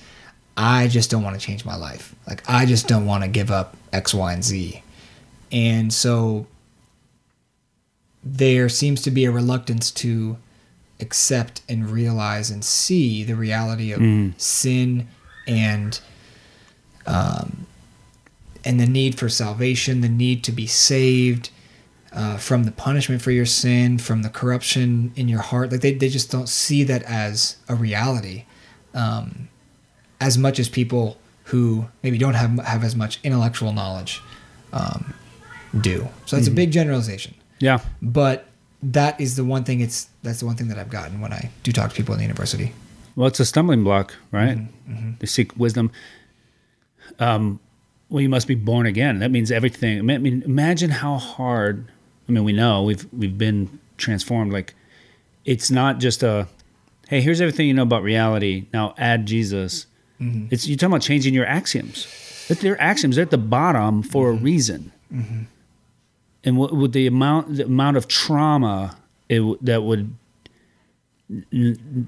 [0.57, 2.15] I just don't want to change my life.
[2.27, 4.83] Like, I just don't want to give up X, Y, and Z,
[5.53, 6.47] and so
[8.35, 10.37] there seems to be a reluctance to
[11.01, 14.01] accept and realize and see the reality of
[14.41, 15.07] sin
[15.47, 16.01] and
[17.07, 17.67] um,
[18.65, 21.51] and the need for salvation, the need to be saved
[22.13, 25.71] uh, from the punishment for your sin, from the corruption in your heart.
[25.71, 28.45] Like they, they just don't see that as a reality,
[28.93, 29.49] um,
[30.21, 34.21] as much as people who maybe don't have have as much intellectual knowledge
[34.73, 35.15] um,
[35.81, 36.09] do.
[36.25, 37.81] So that's a big generalization, Yeah.
[38.03, 38.47] but
[38.83, 39.81] that is the one thing.
[39.81, 42.19] It's that's the one thing that I've gotten when I do talk to people in
[42.19, 42.73] the university.
[43.17, 44.59] Well, it's a stumbling block, right?
[44.59, 45.91] Mm-hmm, They seek wisdom.
[47.19, 47.59] Um,
[48.11, 49.19] well, you must be born again.
[49.21, 49.99] That means everything.
[49.99, 51.91] I mean, imagine how hard.
[52.29, 54.53] I mean, we know we've we've been transformed.
[54.53, 54.75] Like,
[55.45, 56.47] it's not just a,
[57.09, 58.67] hey, here's everything you know about reality.
[58.73, 59.87] Now add Jesus.
[60.21, 60.47] Mm-hmm.
[60.51, 62.07] It's you're talking about changing your axioms.
[62.49, 63.17] That they're axioms.
[63.17, 64.39] They're at the bottom for Mm-hmm.
[64.41, 64.93] a reason.
[66.47, 68.97] And what with the amount the amount of trauma
[69.29, 70.15] it, that would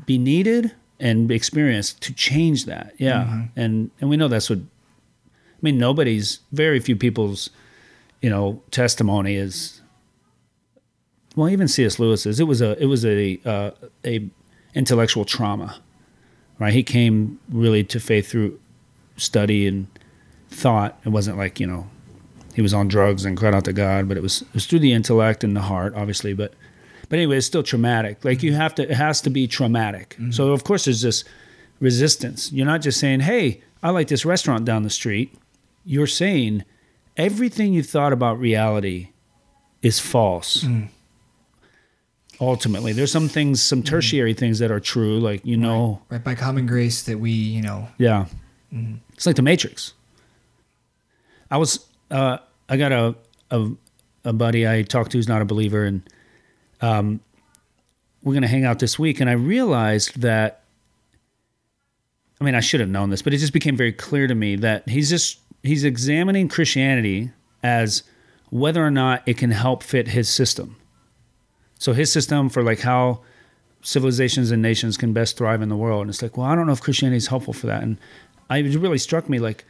[0.06, 2.94] be needed and experienced to change that.
[2.98, 3.60] Yeah, Mm-hmm.
[3.60, 4.60] and and we know that's what.
[4.60, 7.50] I mean, nobody's very few people's,
[8.22, 9.80] you know, testimony is.
[11.34, 11.98] Well, even C.S.
[11.98, 12.38] Lewis's.
[12.38, 13.70] It was a it was a uh,
[14.04, 14.28] a
[14.74, 15.80] intellectual trauma,
[16.60, 16.72] right?
[16.72, 18.58] He came really to faith through
[19.16, 19.88] study and
[20.48, 20.96] thought.
[21.04, 21.88] It wasn't like you know,
[22.58, 24.80] he was on drugs and cried out to God, but it was it was through
[24.80, 26.34] the intellect and the heart, obviously.
[26.34, 26.54] But
[27.08, 28.24] but anyway, it's still traumatic.
[28.24, 30.16] Like you have to, it has to be traumatic.
[30.18, 30.32] Mm-hmm.
[30.32, 31.22] So of course, there's this
[31.78, 32.50] resistance.
[32.50, 35.32] You're not just saying, "Hey, I like this restaurant down the street."
[35.84, 36.64] You're saying
[37.16, 39.10] everything you thought about reality
[39.80, 40.64] is false.
[40.64, 40.86] Mm-hmm.
[42.40, 43.94] Ultimately, there's some things, some mm-hmm.
[43.94, 47.62] tertiary things that are true, like you know, Right by common grace that we, you
[47.62, 48.26] know, yeah.
[49.14, 49.94] It's like the Matrix.
[51.52, 52.38] I was uh,
[52.68, 53.14] I got a,
[53.50, 53.70] a
[54.24, 56.02] a buddy I talked to who's not a believer, and
[56.80, 57.20] um,
[58.22, 60.64] we're gonna hang out this week, and I realized that.
[62.40, 64.54] I mean, I should have known this, but it just became very clear to me
[64.56, 67.32] that he's just he's examining Christianity
[67.64, 68.04] as
[68.50, 70.76] whether or not it can help fit his system.
[71.78, 73.22] So his system for like how
[73.82, 76.02] civilizations and nations can best thrive in the world.
[76.02, 77.82] And it's like, well, I don't know if Christianity is helpful for that.
[77.82, 77.98] And
[78.50, 79.64] I, it really struck me like,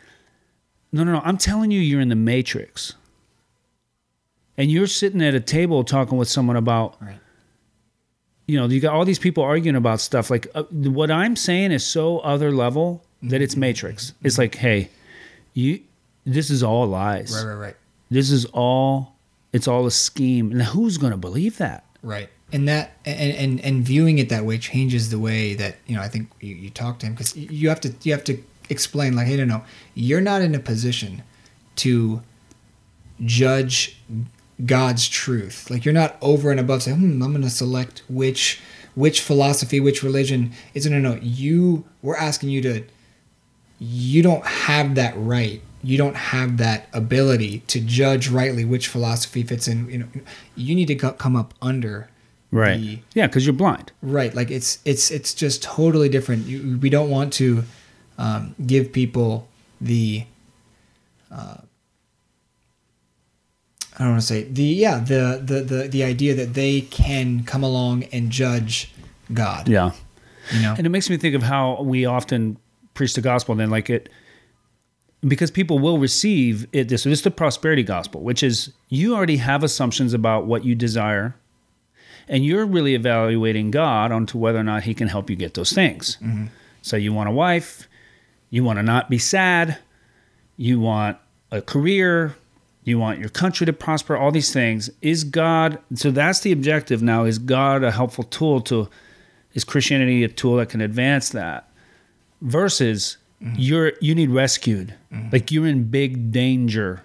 [0.92, 1.20] no, no, no.
[1.24, 2.94] I'm telling you, you're in the matrix.
[4.56, 7.18] And you're sitting at a table talking with someone about, Right.
[8.46, 10.30] you know, you got all these people arguing about stuff.
[10.30, 14.14] Like, uh, what I'm saying is so other level that it's matrix.
[14.22, 14.88] It's like, hey,
[15.54, 15.80] you,
[16.24, 17.32] this is all lies.
[17.32, 17.76] right, right, right,
[18.10, 19.14] This is all,
[19.52, 20.50] it's all a scheme.
[20.50, 21.84] And who's going to believe that?
[22.02, 22.28] right.
[22.50, 26.00] And that and, and and viewing it that way changes the way that you know.
[26.00, 29.14] I think you, you talk to him because you have to you have to explain
[29.16, 29.64] like, hey, no, no,
[29.94, 31.22] you're not in a position
[31.76, 32.22] to
[33.24, 33.96] judge
[34.64, 35.70] God's truth.
[35.70, 38.60] Like you're not over and above saying, hmm, I'm going to select which
[38.94, 40.52] which philosophy, which religion.
[40.74, 41.20] It's no, no, no.
[41.22, 42.84] You we're asking you to.
[43.78, 45.62] You don't have that right.
[45.84, 49.88] You don't have that ability to judge rightly which philosophy fits in.
[49.88, 50.06] You know,
[50.56, 52.08] you need to come up under.
[52.50, 52.80] Right.
[52.80, 53.92] The, Yeah, because you're blind.
[54.02, 56.46] Right, like it's it's it's just totally different.
[56.46, 57.62] You, we don't want to
[58.18, 59.48] um, give people
[59.80, 60.24] the
[61.30, 61.56] uh,
[63.98, 67.44] I don't want to say the yeah the, the the the idea that they can
[67.44, 68.92] come along and judge
[69.32, 69.68] God.
[69.68, 69.92] Yeah.
[70.52, 70.74] you know.
[70.76, 72.58] And it makes me think of how we often
[72.94, 74.08] preach the gospel then like it
[75.26, 79.14] because people will receive it this so this is the prosperity gospel, which is you
[79.16, 81.34] already have assumptions about what you desire
[82.28, 85.72] and you're really evaluating God onto whether or not he can help you get those
[85.72, 86.18] things.
[86.82, 87.87] So you want a wife,
[88.50, 89.78] you want to not be sad,
[90.56, 91.18] you want
[91.50, 92.36] a career,
[92.84, 94.90] you want your country to prosper, all these things.
[95.02, 98.88] Is God so that's the objective now is God a helpful tool to
[99.54, 101.68] is Christianity a tool that can advance that?
[102.40, 103.54] Versus mm-hmm.
[103.58, 104.94] you're you need rescued.
[105.12, 105.30] Mm-hmm.
[105.32, 107.02] Like you're in big danger.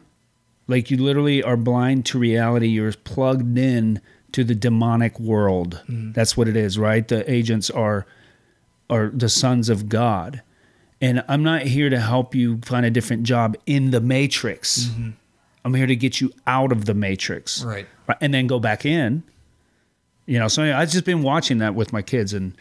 [0.67, 2.67] Like you literally are blind to reality.
[2.67, 3.99] You're plugged in
[4.31, 5.81] to the demonic world.
[5.83, 6.13] Mm-hmm.
[6.13, 7.07] That's what it is, right?
[7.07, 8.05] The agents are
[8.89, 10.41] are the sons of God.
[11.03, 14.85] And I'm not here to help you find a different job in the matrix.
[14.85, 15.09] Mm-hmm.
[15.65, 17.61] I'm here to get you out of the matrix.
[17.63, 17.85] Right.
[18.07, 19.23] Right, And then go back in.
[20.25, 22.53] You know, so I've just been watching that with my kids and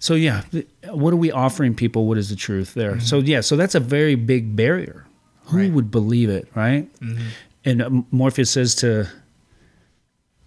[0.00, 0.42] so yeah,
[0.90, 2.06] what are we offering people?
[2.06, 2.92] What is the truth there?
[2.92, 3.00] Mm-hmm.
[3.06, 5.06] So yeah, so that's a very big barrier.
[5.46, 5.72] Who Right.
[5.72, 6.92] would believe it, right?
[7.00, 7.26] Mm-hmm.
[7.64, 9.08] And uh, Morpheus says to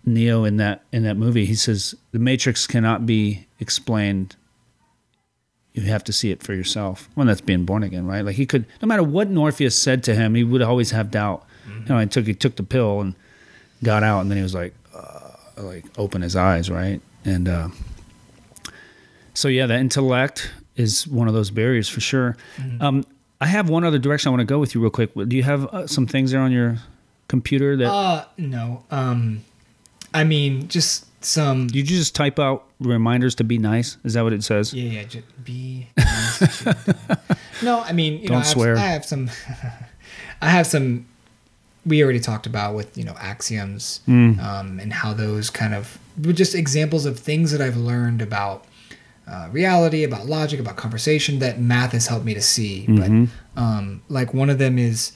[0.06, 4.36] Neo in that in that movie, he says the Matrix cannot be explained.
[5.78, 7.08] You have to see it for yourself.
[7.14, 8.22] When that's being born again, right?
[8.26, 11.46] Like he could, no matter what Morpheus said to him, he would always have doubt.
[11.68, 13.14] You know, he took he took the pill and
[13.84, 17.00] got out, and then he was like, uh, like open his eyes, right?
[17.26, 17.68] And uh,
[19.34, 22.38] so yeah, the intellect is one of those barriers for sure.
[22.80, 23.04] Um,
[23.42, 25.14] I have one other direction I want to go with you real quick.
[25.14, 26.78] Do you have uh, some things there on your
[27.28, 28.84] computer that Uh, no.
[28.90, 29.44] Um,
[30.14, 31.68] I mean, just some.
[31.74, 33.98] you just type out reminders to be nice?
[34.04, 34.74] Is that what it says?
[34.74, 35.04] Yeah, yeah.
[35.04, 35.88] Just be.
[35.98, 36.66] nice
[37.64, 38.76] no, I mean, you know, Don't I have, swear.
[38.78, 39.30] I have some.
[40.42, 41.06] I have some.
[41.86, 44.40] We already talked about with you know axioms Mm.
[44.44, 48.66] um, and how those kind of were just examples of things that I've learned about
[49.28, 52.86] uh, reality, about logic, about conversation that math has helped me to see.
[52.88, 53.26] Mm-hmm.
[53.56, 55.12] But um, like one of them is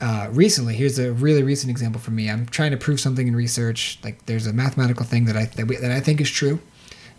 [0.00, 0.74] uh, recently.
[0.74, 2.30] Here's a really recent example for me.
[2.30, 3.98] I'm trying to prove something in research.
[4.02, 6.60] Like there's a mathematical thing that I that, we, that I think is true.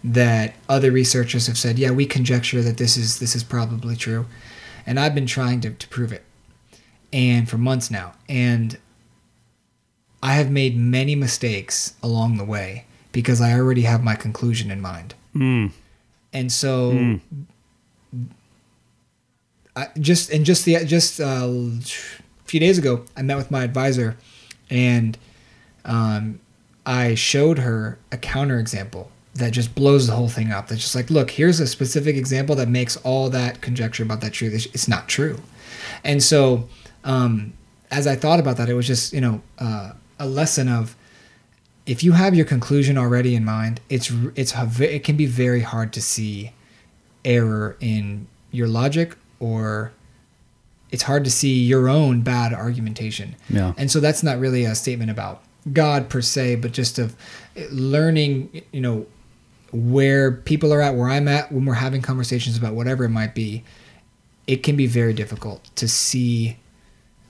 [0.03, 4.25] That other researchers have said, yeah, we conjecture that this is this is probably true,
[4.85, 6.23] and I've been trying to, to prove it,
[7.13, 8.79] and for months now, and
[10.23, 14.81] I have made many mistakes along the way because I already have my conclusion in
[14.81, 15.13] mind.
[15.35, 15.71] Mm.
[16.33, 17.19] And so,
[19.75, 21.47] I just and just the just uh,
[22.51, 24.17] few days ago, I met with my advisor,
[24.69, 25.17] and
[25.85, 26.41] um,
[26.85, 30.67] I showed her a counterexample that just blows the whole thing up.
[30.67, 34.33] That's just like, look, here's a specific example that makes all that conjecture about that
[34.33, 34.67] truth.
[34.73, 35.39] It's, not true.
[36.03, 36.67] And so,
[37.05, 37.53] um,
[37.89, 40.97] as I thought about that, it was just you know uh, a lesson of
[41.85, 45.93] if you have your conclusion already in mind, it's it's it can be very hard
[45.93, 46.51] to see
[47.23, 49.93] error in your logic or
[50.91, 53.35] it's hard to see your own bad argumentation.
[53.49, 53.73] Yeah.
[53.77, 57.15] And so that's not really a statement about God per se, but just of
[57.71, 59.05] learning, you know,
[59.71, 63.33] where people are at, where I'm at when we're having conversations about whatever it might
[63.33, 63.63] be.
[64.47, 66.57] It can be very difficult to see,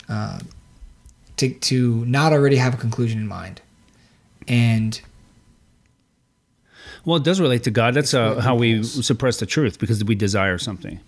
[0.09, 0.39] uh,
[1.37, 3.61] to to not already have a conclusion in mind,
[4.47, 4.99] and
[7.05, 7.93] Well, it does relate to God.
[7.93, 10.99] That's uh, how we suppress the truth because we desire something.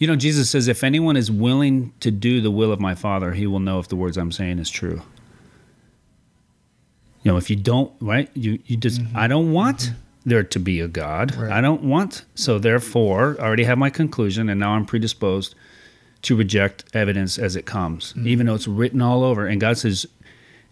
[0.00, 3.32] You know, Jesus says, "If anyone is willing to do the will of my Father,
[3.34, 5.02] he will know if the words I'm saying is true."
[7.22, 8.30] You know, if you don't, right?
[8.34, 9.16] You you just mm-hmm.
[9.16, 9.94] I don't want mm-hmm.
[10.24, 11.36] there to be a God.
[11.36, 11.52] Right.
[11.52, 12.24] I don't want.
[12.34, 15.54] So therefore, I already have my conclusion, and now I'm predisposed
[16.22, 18.26] to reject evidence as it comes, mm-hmm.
[18.26, 19.46] even though it's written all over.
[19.46, 20.06] And God says,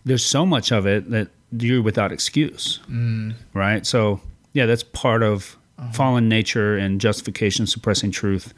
[0.07, 3.35] "There's so much of it that you're without excuse." Mm.
[3.53, 3.85] right?
[3.85, 4.23] So
[4.55, 5.93] yeah, that's part of uh-huh.
[5.93, 8.55] fallen nature and justification, suppressing truth,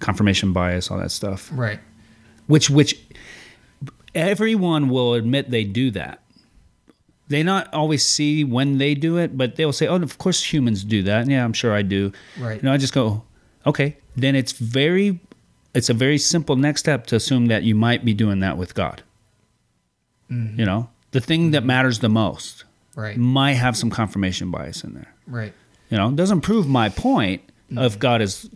[0.00, 1.50] confirmation bias, all that stuff.
[1.52, 1.80] right,
[2.46, 2.98] Which which
[4.14, 6.20] everyone will admit they do that.
[7.28, 10.84] They not always see when they do it, but they'll say, "Oh, of course humans
[10.84, 12.12] do that." Yeah, I'm sure I do.
[12.38, 12.56] Right.
[12.62, 13.24] You know, I just go,
[13.66, 15.18] "Okay." Then it's very,
[15.74, 18.74] it's a very simple next step to assume that you might be doing that with
[18.74, 19.02] God.
[20.28, 22.64] You know, the thing that matters the most
[22.96, 25.14] right, might have some confirmation bias in there.
[25.28, 25.52] right,
[25.88, 27.78] You know, it doesn't prove my point Mm-hmm.
[27.78, 28.48] of God is,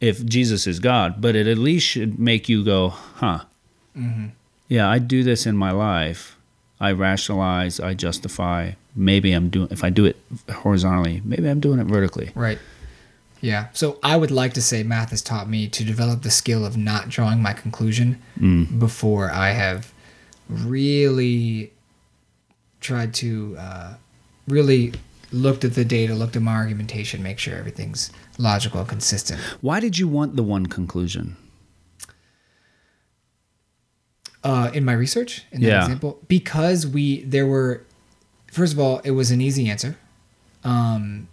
[0.00, 3.40] if Jesus is God, but it at least should make you go, huh?
[3.96, 4.28] Mm-hmm.
[4.68, 6.36] Yeah, I do this in my life.
[6.80, 8.72] I rationalize, I justify.
[8.96, 10.16] Maybe I'm doing, if I do it
[10.50, 12.30] horizontally, maybe I'm doing it vertically.
[12.34, 12.58] right.
[13.42, 13.68] Yeah.
[13.72, 16.76] So I would like to say math has taught me to develop the skill of
[16.76, 18.20] not drawing my conclusion
[18.78, 19.94] before I have
[20.46, 21.72] really
[22.82, 23.94] tried to uh,
[24.46, 24.92] really
[25.32, 28.10] looked at the data, looked at my argumentation, make sure everything's
[28.40, 29.40] logical consistent.
[29.60, 31.36] Why did you want the one conclusion?
[34.42, 35.82] uh, in my research in that Yeah.
[35.82, 37.82] example because we there were
[38.50, 39.96] first of all it was an easy answer
[40.64, 41.28] um,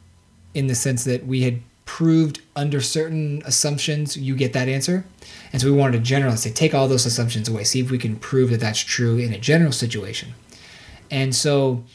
[0.53, 5.05] in the sense that we had proved under certain assumptions you get that answer
[5.53, 7.97] and so we wanted to generalize say take all those assumptions away see if we
[7.97, 10.33] can prove that that's true in a general situation
[11.09, 11.85] and so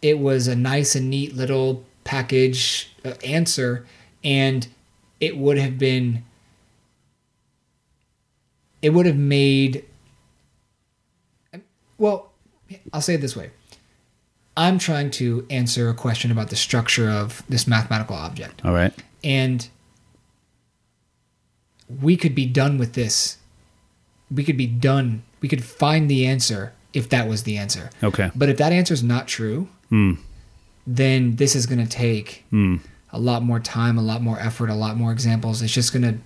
[0.00, 3.84] it was a nice and neat little package uh, answer
[4.24, 4.66] and
[5.20, 6.24] it would have been
[8.82, 9.84] it would have made
[11.98, 12.30] well
[12.92, 13.50] i'll say it this way
[14.56, 18.92] i'm trying to answer a question about the structure of this mathematical object All right.
[19.22, 19.68] and
[22.02, 23.38] we could be done with this
[24.34, 28.30] we could be done we could find the answer if that was the answer Okay.
[28.34, 30.14] but if that answer is not true Hmm.
[30.86, 32.76] then this is going to take Hmm.
[33.14, 35.62] A lot more time, a lot more effort, a lot more examples.
[35.62, 36.18] It's just going to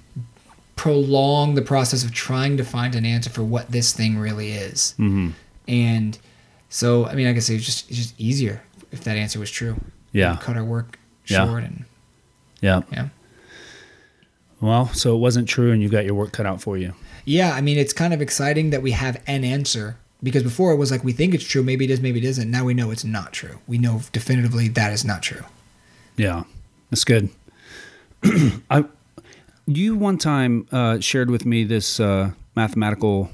[0.77, 4.93] prolong the process of trying to find an answer for what this thing really is.
[4.97, 5.31] hmm
[5.67, 6.19] And
[6.69, 8.63] so, I mean, I guess it's just it's just easier
[8.93, 9.77] if that answer was true.
[10.13, 10.37] Yeah.
[10.41, 11.47] Cut our work Yeah.
[11.47, 11.85] short and
[12.61, 12.83] Yeah.
[12.93, 13.09] yeah.
[14.61, 16.95] Well, so it wasn't true, and you got your work cut out for you.
[17.25, 20.77] Yeah, I mean, it's kind of exciting that we have an answer because before it
[20.77, 22.51] was like we think it's true, maybe it is, maybe it isn't.
[22.51, 23.59] Now we know it's not true.
[23.69, 25.43] We know definitively that is not true.
[26.17, 26.43] Yeah,
[26.91, 27.29] that's good.
[28.71, 28.85] I,
[29.67, 33.31] you one time uh, shared with me this uh, mathematical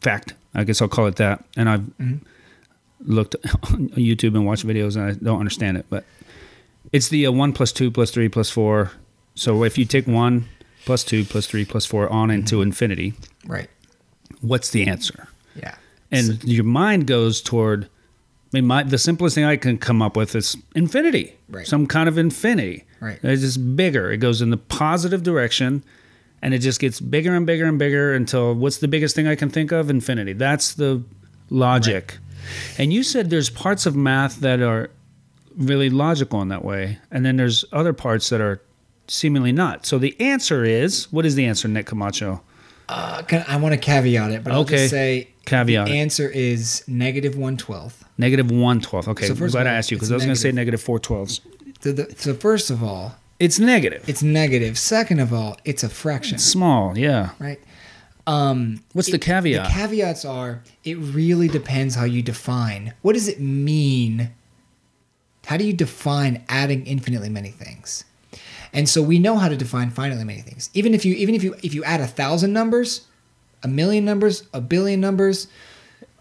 [0.00, 0.34] fact.
[0.54, 1.44] I guess I'll call it that.
[1.56, 1.84] And I've
[3.00, 5.86] looked on YouTube and watched videos, and I don't understand it.
[5.88, 6.04] But
[6.92, 8.92] it's the uh, one plus two plus three plus four.
[9.34, 10.46] So if you take one
[10.84, 13.14] plus two plus three plus four on into infinity,
[13.46, 13.68] Right.
[14.40, 15.28] what's the answer?
[15.54, 15.74] Yeah.
[16.10, 17.88] and your mind goes toward
[18.52, 21.36] I mean my the simplest thing I can come up with is infinity.
[21.48, 21.66] Right.
[21.66, 22.84] Some kind of infinity.
[23.00, 23.18] Right.
[23.22, 24.10] It's just bigger.
[24.10, 25.84] It goes in the positive direction
[26.42, 29.34] and it just gets bigger and bigger and bigger until what's the biggest thing I
[29.34, 29.90] can think of?
[29.90, 30.32] Infinity.
[30.34, 31.02] That's the
[31.50, 32.18] logic.
[32.78, 34.90] And you said there's parts of math that are
[35.56, 38.62] really logical in that way, and then there's other parts that are
[39.08, 39.84] seemingly not.
[39.84, 42.40] So the answer is what is the answer, Nick Camacho?
[42.88, 47.36] Uh, I want to caveat it, but I'll just say Caveat the answer is negative
[47.36, 48.04] one twelfth.
[48.18, 49.08] Negative one twelfth.
[49.08, 50.40] Okay, So I'm first glad of I all, asked you because I was going to
[50.40, 50.80] say negative.
[50.82, 51.40] four twelfths.
[51.80, 54.08] So, the, so first of all, It's negative.
[54.08, 54.76] it's negative.
[54.78, 56.98] Second of all, it's a fraction, small.
[56.98, 57.30] Yeah.
[57.38, 57.60] right?
[58.26, 59.64] Um, What's the it- caveat?
[59.66, 62.92] The caveats are it really depends how you define.
[63.02, 64.30] What does it mean?
[65.46, 68.04] How do you define adding infinitely many things?
[68.72, 70.68] And so we know how to define finitely many things.
[70.74, 73.06] Even if you even if you if you add a thousand numbers,
[73.62, 75.46] a million numbers, a billion numbers,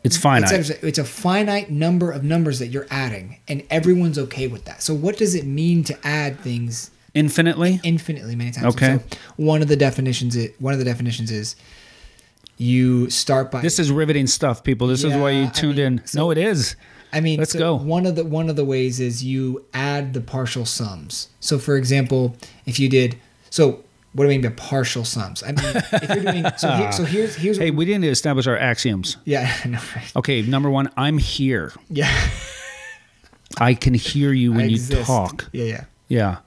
[0.03, 0.51] It's finite.
[0.51, 4.65] It's a, it's a finite number of numbers that you're adding, and everyone's okay with
[4.65, 4.81] that.
[4.81, 7.81] So, what does it mean to add things Infinitely.
[7.83, 8.75] infinitely many times?
[8.75, 8.99] Okay.
[8.99, 11.55] So one of the definitions is one of the definitions is
[12.57, 13.61] you start by.
[13.61, 14.87] This is riveting stuff, people.
[14.87, 16.05] This is why Yeah, you I tuned mean, in.
[16.07, 16.75] so- no, it is.
[17.13, 17.75] I mean, let's so go.
[17.77, 21.29] One of the one of the ways is you add the partial sums.
[21.39, 22.35] So, for example,
[22.65, 23.17] if you did
[23.49, 23.83] so.
[24.17, 25.43] What do I mean by partial sums?
[25.43, 26.69] I mean, if you're doing so.
[26.71, 29.17] Here, so here's here's Hey, we didn't establish our axioms.
[29.25, 30.11] yeah, know, right?
[30.15, 31.71] Okay, number one, I'm here.
[31.87, 32.11] yeah.
[33.59, 35.47] I can hear you when you talk.
[35.51, 35.83] Yeah, yeah.
[36.07, 36.37] Yeah.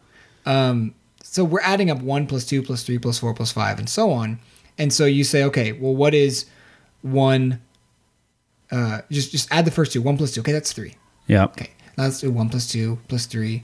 [0.46, 3.88] Um, so we're adding up one plus two plus three plus four plus five and
[3.88, 4.40] so on.
[4.76, 6.46] And so you say, okay, well, what is
[7.02, 7.60] one?
[8.72, 10.02] Uh, just just add the first two.
[10.02, 10.40] One plus two.
[10.40, 10.96] Okay, that's three.
[11.28, 11.44] Yeah.
[11.44, 13.62] Okay, now let's do one plus two plus three.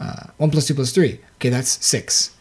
[0.00, 1.20] Uh, one plus two plus three.
[1.34, 2.34] Okay, that's six.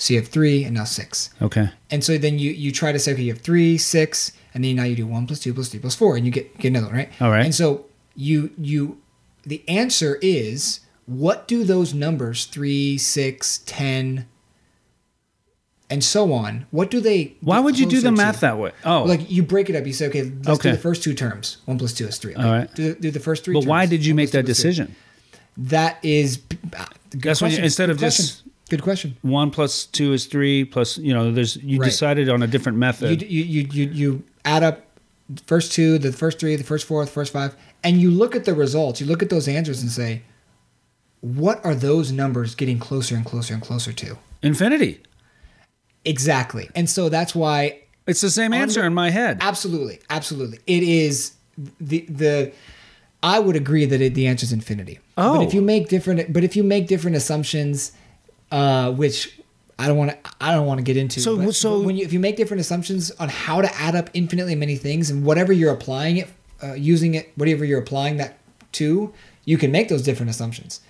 [0.00, 1.30] So you have three and now six.
[1.42, 1.68] Okay.
[1.90, 4.76] And so then you you try to say, okay, you have three, six, and then
[4.76, 6.86] now you do one plus two plus three plus four, and you get get another
[6.86, 7.10] one, right?
[7.20, 7.44] All right.
[7.44, 8.98] And so you you
[9.44, 14.26] the answer is what do those numbers three, six, ten,
[15.90, 16.66] and so on?
[16.70, 17.34] What do they?
[17.40, 18.40] Why would you do the math to?
[18.42, 18.72] that way?
[18.84, 19.86] Oh, Like you break it up.
[19.86, 20.70] You say, okay, let's Okay.
[20.70, 21.56] do the first two terms.
[21.64, 22.34] One plus two is three.
[22.34, 22.42] Okay.
[22.44, 22.72] All right.
[22.74, 23.54] Do, do the first three.
[23.54, 24.94] but why did you One make that decision?
[25.56, 26.40] That is.
[27.10, 27.64] That's when you- question.
[27.64, 28.24] instead of question.
[28.26, 29.16] just- Good question.
[29.22, 30.64] One plus two is three.
[30.64, 31.86] Plus, you know, there's you Right.
[31.86, 33.22] decided on a different method.
[33.22, 34.84] you, you, you, you add up
[35.28, 38.34] the first two, the first three, the first four, the first five, and you look
[38.36, 39.00] at the results.
[39.00, 40.22] You look at those answers and say,
[41.20, 44.18] what are those numbers getting closer and closer and closer to?
[44.42, 45.02] Infinity.
[46.04, 46.70] Exactly.
[46.74, 49.38] And so that's why It's the same answer in my head.
[49.40, 50.58] absolutely, absolutely.
[50.66, 51.32] It is
[51.80, 52.52] the the
[53.20, 55.00] I would agree that it, the answer is infinity.
[55.16, 55.36] Oh.
[55.38, 55.56] But if oh.
[55.56, 57.92] you make different but if you make different assumptions
[58.50, 59.38] uh which
[59.80, 60.30] I don't want to.
[60.40, 61.20] I don't want to get into.
[61.20, 63.94] So- but, so- but when you if you make different assumptions on how to add
[63.94, 66.28] up infinitely many things and whatever you're applying it,
[66.62, 68.38] uh, using it, whatever you're applying that
[68.72, 69.12] to,
[69.44, 70.80] you can make those different assumptions.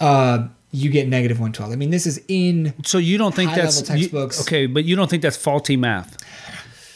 [0.00, 1.70] Uh, you get negative one twelve.
[1.72, 4.08] I mean, this is in So you don't think that's you-
[4.40, 4.66] okay?
[4.66, 6.16] But you don't think that's faulty math.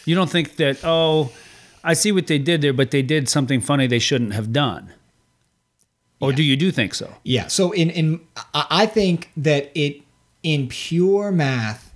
[0.06, 1.30] You don't think that oh,
[1.84, 4.92] I see what they did there, but they did something funny they shouldn't have done.
[6.20, 7.14] Or do you do think so?
[7.22, 7.46] Yeah.
[7.48, 8.20] So in in
[8.54, 10.02] I I think that it
[10.42, 11.92] in pure math,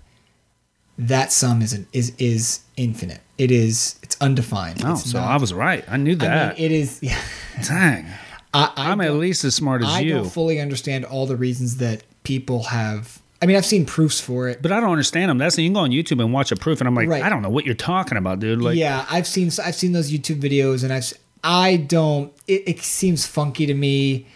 [0.98, 3.20] that sum isn't is is infinite.
[3.38, 4.82] It is it's undefined.
[4.84, 5.84] Oh, It's so not- I was right.
[5.88, 6.58] I knew I that.
[6.58, 7.00] mean, it is.
[7.02, 7.20] Yeah.
[7.66, 8.06] Dang,
[8.54, 10.14] I, I I'm at least as smart as I you.
[10.14, 14.48] don't fully understand all the reasons that people have I mean, I've seen proofs for
[14.48, 14.62] it.
[14.62, 15.36] But I don't understand them.
[15.38, 17.24] That's you can go on YouTube and watch a proof, and I'm like, Right.
[17.24, 18.62] I don't know what you're talking about, dude.
[18.62, 21.12] Like, yeah, I've seen I've seen those YouTube videos, and I've
[21.44, 22.32] I don't.
[22.46, 24.26] It, it seems funky to me.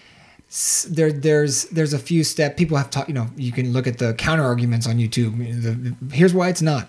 [0.89, 3.09] There, there's there's a few step people have taught.
[3.09, 5.37] You know, you can look at the counter arguments on YouTube.
[5.39, 6.89] The, here's why it's not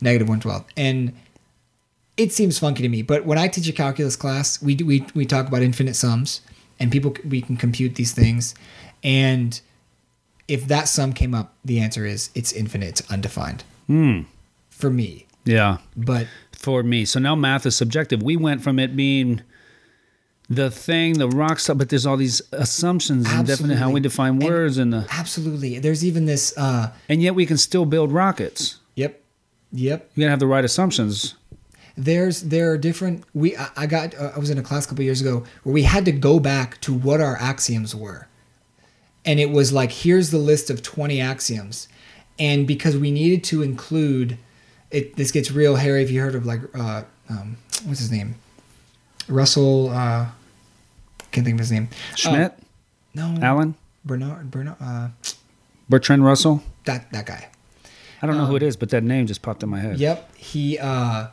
[0.00, 1.12] negative one twelve, and
[2.16, 3.02] it seems funky to me.
[3.02, 6.40] But when I teach a calculus class, we do, we we talk about infinite sums,
[6.78, 8.54] and people we can compute these things,
[9.02, 9.60] and
[10.48, 13.64] if that sum came up, the answer is it's infinite, it's undefined.
[13.86, 14.22] Hmm.
[14.70, 15.78] For me, yeah.
[15.96, 16.26] but
[16.62, 17.04] for me.
[17.04, 18.22] So now math is subjective.
[18.22, 19.42] We went from it being
[20.48, 24.34] the thing, the rock stuff, but there's all these assumptions and definite how we define
[24.34, 25.78] And- words and the, Absolutely.
[25.78, 26.56] There's even this.
[26.56, 28.78] uh and yet we can still build rockets.
[28.96, 29.22] Yep.
[29.72, 30.10] Yep.
[30.14, 31.34] You gotta have the right assumptions.
[31.96, 33.24] There's there are different.
[33.34, 35.72] We I, I got uh, I was in a class a couple years ago where
[35.74, 38.28] we had to go back to what our axioms were,
[39.26, 41.88] and it was like here's the list of 20 axioms,
[42.38, 44.38] and because we needed to include,
[44.92, 48.36] it this gets real hairy if you heard of like uh um what's his name,
[49.28, 50.26] Russell uh
[51.32, 52.56] can't think of his name Schmidt, Uh,
[53.14, 53.74] no Alan,
[54.04, 55.08] Bernard Bernard uh
[55.88, 56.62] Bertrand Russell.
[56.84, 57.48] that that guy
[58.22, 59.98] I don't know Um, who it is, but that name just popped in my head.
[59.98, 60.36] Yep.
[60.36, 61.28] He uh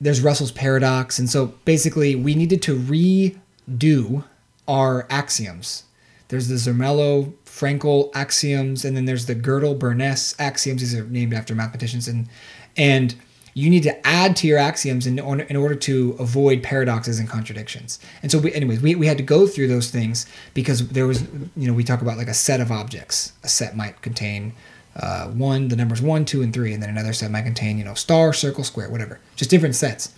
[0.00, 4.24] there's Russell's paradox and so basically we needed to redo
[4.68, 5.84] our axioms.
[6.28, 11.32] There's the Zermelo Fraenkel axioms and then there's the Gödel Bernays axioms these are named
[11.32, 12.28] after mathematicians and
[12.76, 13.14] and
[13.56, 17.26] you need to add to your axioms in, order- in order to avoid paradoxes and
[17.26, 17.98] contradictions.
[18.22, 21.22] And so, we, anyways, we, we had to go through those things because there was,
[21.56, 23.32] you know, we talk about like a set of objects.
[23.42, 24.52] A set might contain
[24.94, 27.84] uh, one, the numbers one, two, and three, and then another set might contain, you
[27.84, 30.12] know, star, circle, square, whatever, just different sets.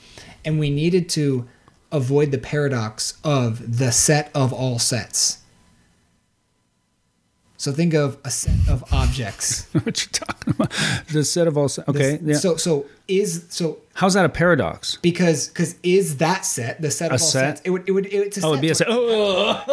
[0.44, 1.46] And we needed to
[1.92, 5.38] avoid the paradox of the set of all sets.
[7.60, 9.66] So think of a set of objects.
[9.72, 10.72] what you talking about?
[11.12, 11.68] The set of all.
[11.68, 12.16] se- Okay.
[12.16, 12.34] This- yeah.
[12.38, 14.96] So so is so How's that a paradox?
[15.02, 17.40] because because is that set the set A of all set?
[17.56, 17.60] sets?
[17.64, 18.58] It would it would it's a Oh, set.
[18.58, 18.86] it'd be a set.
[18.88, 19.64] Oh,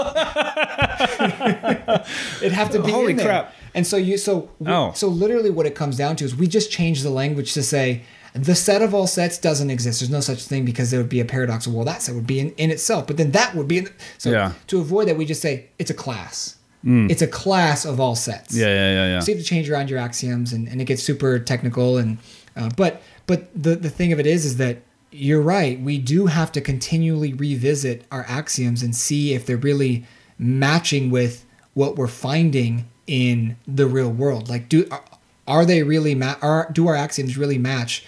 [2.41, 3.53] It'd have to be Holy crap.
[3.73, 4.91] And so you so we- Oh.
[4.95, 8.01] so literally what it comes down to is we just change the language to say
[8.33, 9.99] the set of all sets doesn't exist.
[9.99, 11.67] There's no such thing because there would be a paradox.
[11.67, 13.89] Of well, that set would be in, in itself, but then that would be in.
[14.17, 14.53] So Yeah.
[14.67, 16.55] to avoid that, we just say it's a class.
[16.85, 18.55] It's a class of all sets.
[18.55, 19.19] yeah, yeah, yeah, yeah.
[19.19, 21.97] So you have to change around your axioms, and, and it gets super technical.
[21.97, 22.19] And
[22.55, 24.77] uh, but but the the thing of it is, is that
[25.11, 25.79] you're right.
[25.79, 30.05] We do have to continually revisit our axioms and see if they're really
[30.37, 34.47] matching with what we're finding in the real world.
[34.49, 35.03] Like, do are,
[35.47, 38.05] are they really ma- are do our axioms really match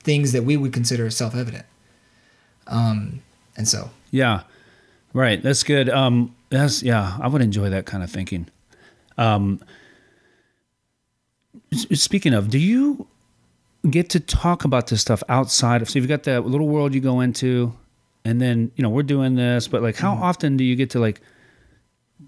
[0.00, 1.66] things that we would consider self evident?
[2.66, 3.20] Um,
[3.56, 4.42] and so Yeah,
[5.12, 5.42] right.
[5.42, 5.88] That's good.
[5.90, 7.16] Um, that's yeah.
[7.20, 8.46] I would enjoy that kind of thinking.
[9.18, 9.60] Um,
[11.72, 13.06] speaking of, do you
[13.88, 15.90] get to talk about this stuff outside of?
[15.90, 17.72] So you've got that little world you go into,
[18.24, 21.00] and then you know we're doing this, but like, how often do you get to
[21.00, 21.20] like?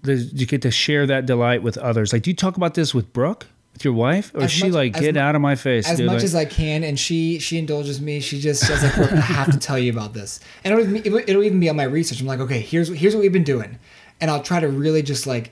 [0.01, 2.13] does- Do you get to share that delight with others?
[2.13, 4.63] Like, do you talk about this with Brooke, with your wife, or is As she
[4.65, 6.07] much- like, get mu- out of my face, as dude?
[6.07, 8.19] much Like- as I can, and she she indulges me.
[8.19, 11.43] She just says like, "Look, I have to tell you about this, and it'll, it'll
[11.43, 12.19] even be on my research.
[12.21, 13.77] I'm like, okay, here's here's what we've been doing,
[14.23, 15.51] and I'll try to really just like,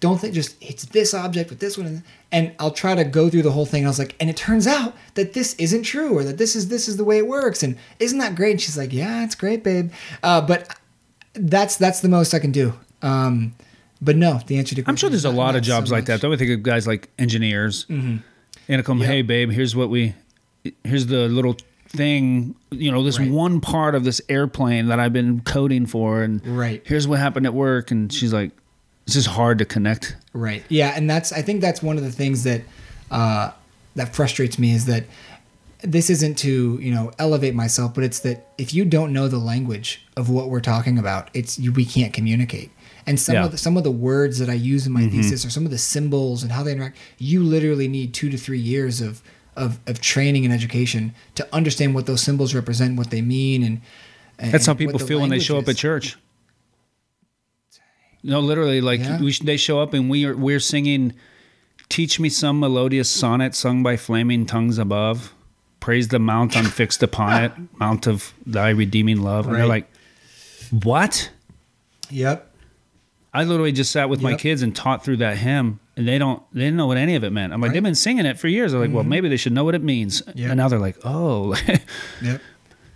[0.00, 2.02] don't think just it's this object with this one, and,
[2.32, 3.80] and I'll try to go through the whole thing.
[3.82, 6.56] And I was like, and it turns out that this isn't true, or that this
[6.56, 8.52] is this is the way it works, and isn't that great?
[8.52, 9.92] And she's like, yeah, it's great, babe,
[10.22, 10.78] uh, but
[11.34, 12.72] that's that's the most I can do.
[13.02, 13.54] Um,
[14.00, 16.22] but no, the answer to I'm sure there's a lot of jobs so like that.
[16.22, 18.22] Though I think of guys like engineers, and
[18.66, 19.06] they come, Yep.
[19.08, 20.14] "Hey, babe, here's what we,
[20.84, 21.56] here's the little
[21.88, 23.30] thing, you know, this Right.
[23.30, 26.82] one part of this airplane that I've been coding for, and Right.
[26.84, 28.50] here's what happened at work." And she's like,
[29.06, 30.62] "It's just hard to connect." Right.
[30.68, 32.62] Yeah, and that's I think that's one of the things that
[33.10, 33.50] uh,
[33.94, 35.04] that frustrates me is that
[35.82, 39.38] this isn't to you know elevate myself, but it's that if you don't know the
[39.38, 42.70] language of what we're talking about, it's you, we can't communicate.
[43.08, 43.44] And some Yeah.
[43.44, 45.70] of the, some of the words that I use in my thesis or some of
[45.70, 49.22] the symbols and how they interact, you literally need two to three years of
[49.56, 53.80] of, of training and education to understand what those symbols represent, what they mean, and,
[54.38, 56.16] and That's how people feel when they show up at church.
[58.22, 59.20] No, literally, like Yeah.
[59.20, 61.12] we, they show up and we are we're singing,
[61.88, 65.32] "Teach me some melodious sonnet sung by flaming tongues above."
[65.78, 69.46] Praise the mount unfixed upon it, mount of thy redeeming love.
[69.46, 69.88] And they're like,
[70.70, 71.30] "What?"
[72.10, 72.52] Yep.
[73.36, 76.42] I literally just sat with my kids and taught through that hymn, and they don't
[76.52, 77.52] they didn't know what any of it meant.
[77.52, 77.70] I'm like, Right.
[77.70, 77.74] Mm-hmm.
[77.74, 78.72] they've been singing it for years.
[78.72, 80.22] I'm like, well, maybe they should know what it means.
[80.34, 80.48] Yeah.
[80.48, 81.54] And now they're like, oh.
[82.22, 82.40] Yep.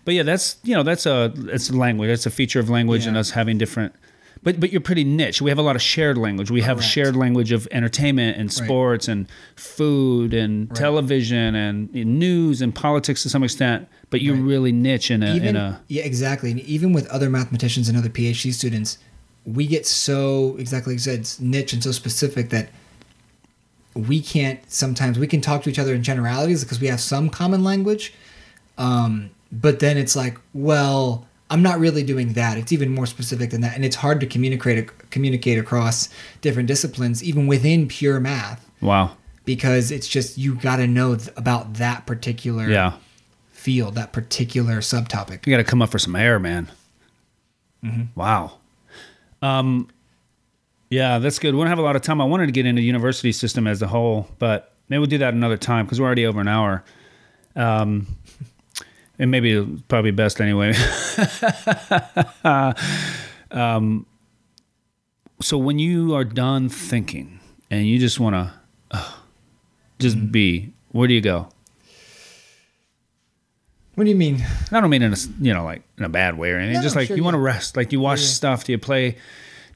[0.04, 2.08] but yeah, that's you know that's a it's a language.
[2.08, 3.94] That's a feature of language and us having different.
[4.42, 5.42] But but you're pretty niche.
[5.42, 6.50] We have a lot of shared language.
[6.50, 6.90] We have Correct.
[6.90, 13.28] shared language of entertainment and sports and food and television and news and politics to
[13.28, 13.86] some extent.
[14.08, 17.28] But you're really niche in a even in a yeah exactly and even with other
[17.28, 18.96] mathematicians and other phd students
[19.46, 22.68] we get so exactly like you said it's niche and so specific that
[23.94, 27.28] we can't sometimes we can talk to each other in generalities because we have some
[27.28, 28.12] common language
[28.78, 33.50] um, but then it's like well i'm not really doing that it's even more specific
[33.50, 36.08] than that and it's hard to communicate communicate across
[36.40, 39.10] different disciplines even within pure math wow.
[39.44, 42.92] because it's just you got to know th- about that particular Yeah.
[43.50, 46.70] field that particular subtopic You got to come up for some air, man.
[47.84, 48.02] Mm-hmm.
[48.14, 48.58] Wow.
[49.42, 49.88] Um,
[50.90, 51.54] yeah, that's good.
[51.54, 52.20] We don't have a lot of time.
[52.20, 55.18] I wanted to get into the university system as a whole, but maybe we'll do
[55.18, 56.84] that another time because we're already over an hour.
[57.56, 58.06] Um,
[59.18, 60.74] and maybe probably best anyway.
[63.50, 64.06] um,
[65.40, 68.52] so when you are done thinking and you just want to
[68.90, 69.12] uh,
[69.98, 70.26] just Mm-hmm.
[70.28, 71.48] be, where do you go?
[73.94, 76.38] What do you mean I don't mean in a you know like in a bad
[76.38, 76.76] way or anything.
[76.76, 77.76] No, just no, like sure, you want to rest.
[77.76, 78.26] Like you watch yeah.
[78.26, 78.64] stuff?
[78.64, 79.16] Do you play?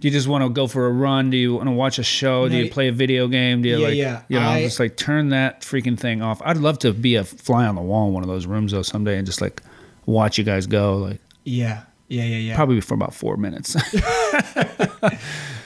[0.01, 1.31] Do you just want to go for a run?
[1.31, 2.49] Do you want to watch a show?
[2.49, 3.63] do you play a video game?
[3.63, 4.23] Do you yeah, like yeah.
[4.29, 6.43] you know I- just like turn that freaking thing off?
[6.45, 8.83] I'd love to be a fly on the wall in one of those rooms though
[8.83, 9.63] someday and just like
[10.07, 10.97] watch you guys go.
[10.99, 12.57] Like Yeah, yeah, yeah, yeah.
[12.57, 13.77] probably for about four minutes.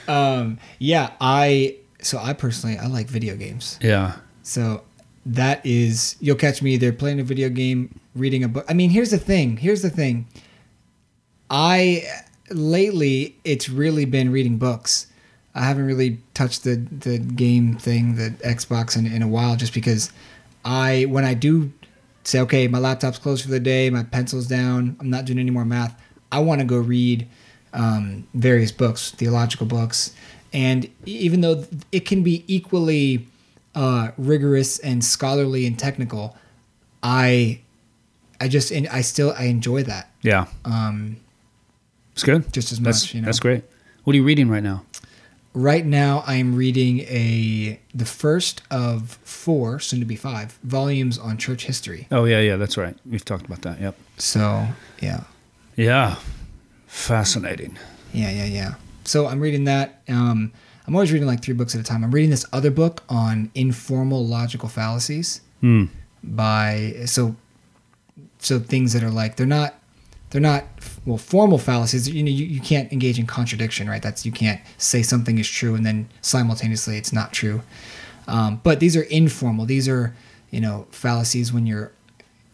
[0.07, 3.77] Um, yeah, I so I personally I like video games.
[3.81, 4.15] yeah.
[4.41, 4.81] So
[5.27, 8.65] that is you'll catch me either playing a video game, reading a book.
[8.67, 9.57] I mean, here's the thing.
[9.57, 10.27] Here's the thing.
[11.49, 12.03] I
[12.49, 15.07] lately it's really been reading books.
[15.55, 19.73] I haven't really touched the the game thing, the Xbox in, in a while just
[19.73, 20.11] because
[20.63, 21.71] I when I do
[22.23, 25.51] say okay, my laptop's closed for the day, my pencil's down, I'm not doing any
[25.51, 25.99] more math.
[26.31, 27.27] I want to go read
[27.73, 30.13] um, various books, theological books,
[30.53, 33.27] and even though it can be equally
[33.73, 36.35] uh, rigorous and scholarly and technical,
[37.01, 37.61] I
[38.41, 40.45] I just I still I enjoy that Yeah.
[40.65, 41.17] um,
[42.13, 42.51] It's good.
[42.53, 43.13] just as That's much.
[43.15, 43.63] You know, that's great.
[44.03, 44.83] What are you reading right now?
[45.55, 51.17] right now I am reading a the first of four, soon to be five volumes
[51.17, 52.07] on church history.
[52.11, 52.95] Oh yeah, yeah, that's right.
[53.05, 53.81] We've talked about that.
[53.81, 53.95] Yep.
[54.17, 54.67] So
[55.01, 55.21] yeah,
[55.75, 56.15] Yeah.
[56.87, 57.77] Fascinating.
[58.13, 58.73] yeah, yeah, yeah.
[59.05, 60.01] So I'm reading that.
[60.07, 60.51] Um,
[60.87, 62.03] I'm always reading like three books at a time.
[62.03, 65.41] I'm reading this other book on informal logical fallacies.
[65.61, 65.85] Hmm.
[66.23, 67.35] by so
[68.39, 69.75] so things that are like they're not
[70.31, 70.63] they're not
[71.05, 72.07] well formal fallacies.
[72.09, 74.01] You know you, you can't engage in contradiction right?
[74.01, 77.61] That's you can't say something is true and then simultaneously it's not true.
[78.27, 79.65] Um, but these are informal.
[79.65, 80.15] These are
[80.51, 81.91] you know fallacies when you're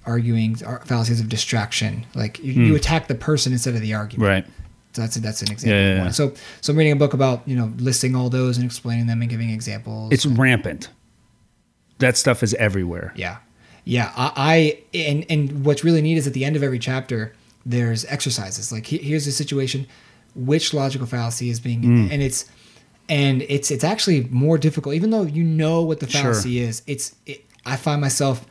[0.05, 2.05] arguing fallacies of distraction.
[2.13, 4.27] Like you, you attack the person instead of the argument.
[4.29, 4.45] Right.
[4.93, 6.11] so that's that's an example Yeah, yeah, yeah.
[6.11, 9.21] so so i'm reading a book about you know listing all those and explaining them
[9.21, 10.89] and giving examples It's rampant.
[11.99, 13.13] That stuff is everywhere.
[13.15, 13.37] Yeah,
[13.85, 14.11] yeah.
[14.17, 17.33] I, I and and what's really neat is at the end of every chapter,
[17.65, 18.71] there's exercises.
[18.71, 19.87] Like here's a situation,
[20.35, 22.11] which logical fallacy is being, Mm.
[22.11, 22.45] and it's
[23.07, 24.95] and it's it's actually more difficult.
[24.95, 26.21] Even though you know what the Sure.
[26.21, 28.45] fallacy is, it's it, I find myself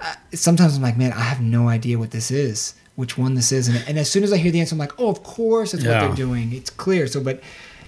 [0.00, 3.52] uh, sometimes I'm like, man, I have no idea what this is, which one this
[3.52, 5.72] is, and, and as soon as I hear the answer, I'm like, oh, of course,
[5.72, 6.00] that's Yeah.
[6.00, 6.54] what they're doing.
[6.54, 7.06] It's clear.
[7.06, 7.42] So, but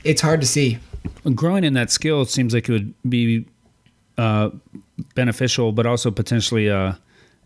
[0.05, 0.78] it's hard to see.
[1.34, 3.47] growing in that skill it seems like it would be
[4.18, 4.51] uh,
[5.14, 6.94] beneficial, but also potentially uh,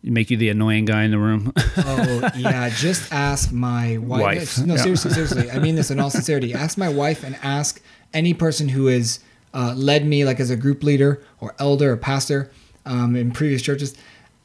[0.02, 1.52] make you the annoying guy in the room.
[1.78, 4.20] Oh yeah, just ask my wife.
[4.22, 4.80] Wife, No, yeah.
[4.82, 5.50] seriously, seriously.
[5.50, 6.54] I mean this in all sincerity.
[6.54, 7.80] Ask my wife and ask
[8.14, 9.20] any person who has
[9.54, 12.50] uh, led me, like as a group leader or elder or pastor
[12.86, 13.94] um, in previous churches.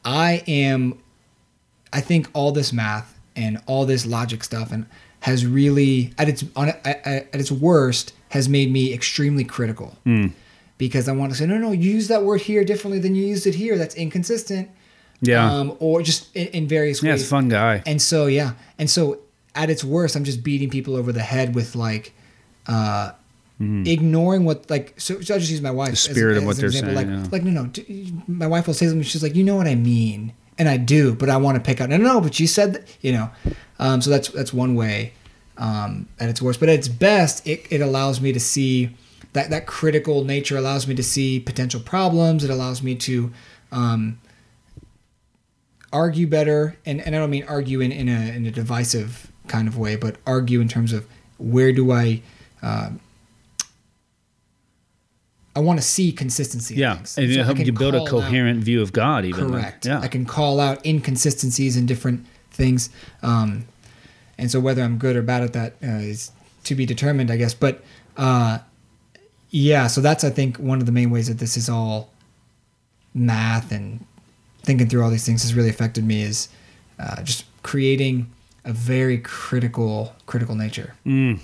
[0.04, 0.98] I am.
[1.92, 4.86] I think all this math and all this logic stuff and
[5.20, 9.96] has really at its on at, at its worst has made me extremely critical
[10.84, 13.24] because I want to say no no you use that word here differently than you
[13.34, 14.66] used it here that's inconsistent
[15.30, 15.44] yeah.
[15.52, 17.74] um, or just in, in various yeah, ways it's a fun guy.
[17.86, 19.02] and so yeah, and so
[19.54, 22.14] at its worst, I'm just beating people over the head with like
[22.66, 23.12] uh,
[23.60, 24.94] ignoring what like.
[24.98, 25.92] So, so I'll just use my wife.
[25.92, 26.08] Mm-hmm.
[26.08, 27.26] The spirit of what they're saying, Like, yeah.
[27.30, 27.66] like no, no.
[27.66, 29.02] d- My wife will say something.
[29.02, 31.80] She's like, you know what I mean, and I do, but I want to pick
[31.80, 31.88] out.
[31.88, 33.30] No, no, no, but you said that, you know.
[33.78, 35.12] Um, so that's that's one way
[35.58, 38.96] um, at its worst, but at its best, it, it allows me to see
[39.32, 42.44] that that critical nature allows me to see potential problems.
[42.44, 43.32] It allows me to
[43.70, 44.18] um,
[45.92, 49.68] argue better and, and i don't mean argue in, in, a, in a divisive kind
[49.68, 51.06] of way but argue in terms of
[51.36, 52.22] where do i
[52.62, 52.88] uh,
[55.54, 57.98] i want to see consistency Yeah, and So it I help can you build a
[57.98, 59.24] call out- coherent view of God.
[59.24, 60.00] Even like- correct yeah.
[60.00, 62.88] i can call out inconsistencies in different things
[63.22, 63.66] um,
[64.38, 66.30] and so whether i'm good or bad at that uh, is
[66.64, 67.54] to be determined, I guess.
[67.54, 67.82] But
[68.16, 68.58] uh,
[69.52, 72.10] yeah, so that's I think one of the main ways that this is all
[73.14, 74.04] math and
[74.62, 76.48] thinking through all these things has really affected me is
[76.98, 78.30] uh, just creating
[78.64, 80.94] a very critical critical nature.
[81.04, 81.38] Mm.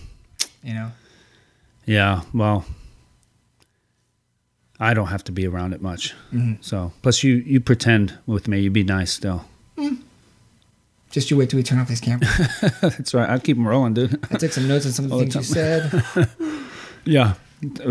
[0.64, 0.90] You know.
[1.84, 2.22] Yeah.
[2.32, 2.64] Well,
[4.80, 6.14] I don't have to be around it much.
[6.32, 6.54] Mm-hmm.
[6.62, 8.60] So plus you you pretend with me.
[8.60, 9.44] you'd be nice still.
[11.10, 12.30] Just you wait till we turn off these cameras.
[12.82, 13.28] That's right.
[13.28, 14.22] I'll keep them rolling, dude.
[14.30, 16.28] I took some notes on some of the All the things you said.
[17.04, 17.34] yeah.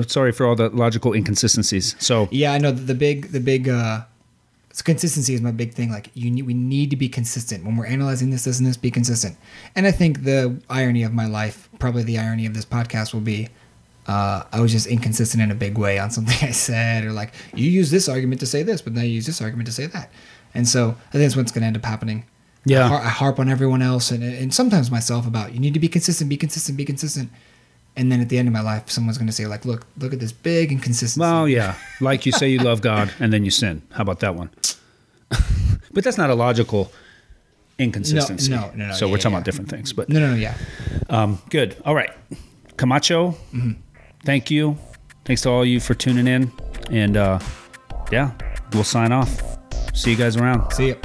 [0.08, 1.96] Sorry for all the logical inconsistencies.
[2.00, 4.02] So Yeah, I know the, big the big uh
[4.84, 5.92] consistency is my big thing.
[5.92, 8.78] Like you need we need to be consistent when we're analyzing this, this, and this.
[8.78, 9.36] Be consistent.
[9.76, 13.22] And I think the irony of my life, probably the irony of this podcast, will
[13.22, 13.50] be
[14.08, 17.34] uh, I was just inconsistent in a big way on something I said, or like
[17.54, 19.86] you use this argument to say this, but now you use this argument to say
[19.88, 20.12] that.
[20.54, 22.26] And so I think that's what's going to end up happening.
[22.66, 22.86] Yeah.
[22.86, 25.80] I, har- I harp on everyone else and and sometimes myself about you need to
[25.80, 27.30] be consistent, be consistent, be consistent.
[27.98, 30.14] And then at the end of my life, someone's going to say like, look, look
[30.14, 31.20] at this big inconsistency.
[31.20, 31.76] well, yeah.
[32.00, 33.82] Like you say you love God and then you sin.
[33.92, 34.52] How about that one?
[35.92, 36.92] but that's not a logical
[37.80, 38.52] inconsistency.
[38.52, 39.38] No, no, no, So yeah, we're talking yeah.
[39.38, 39.94] about different things.
[39.94, 40.56] But no, no, no, yeah.
[41.10, 41.76] Um, good.
[41.86, 42.12] All right.
[42.78, 43.36] Camacho,
[44.24, 44.78] thank you.
[45.26, 46.52] Thanks to all you for tuning in.
[46.92, 47.40] And uh,
[48.12, 48.32] yeah,
[48.74, 49.42] we'll sign off.
[49.94, 50.72] See you guys around.
[50.72, 50.96] See ya.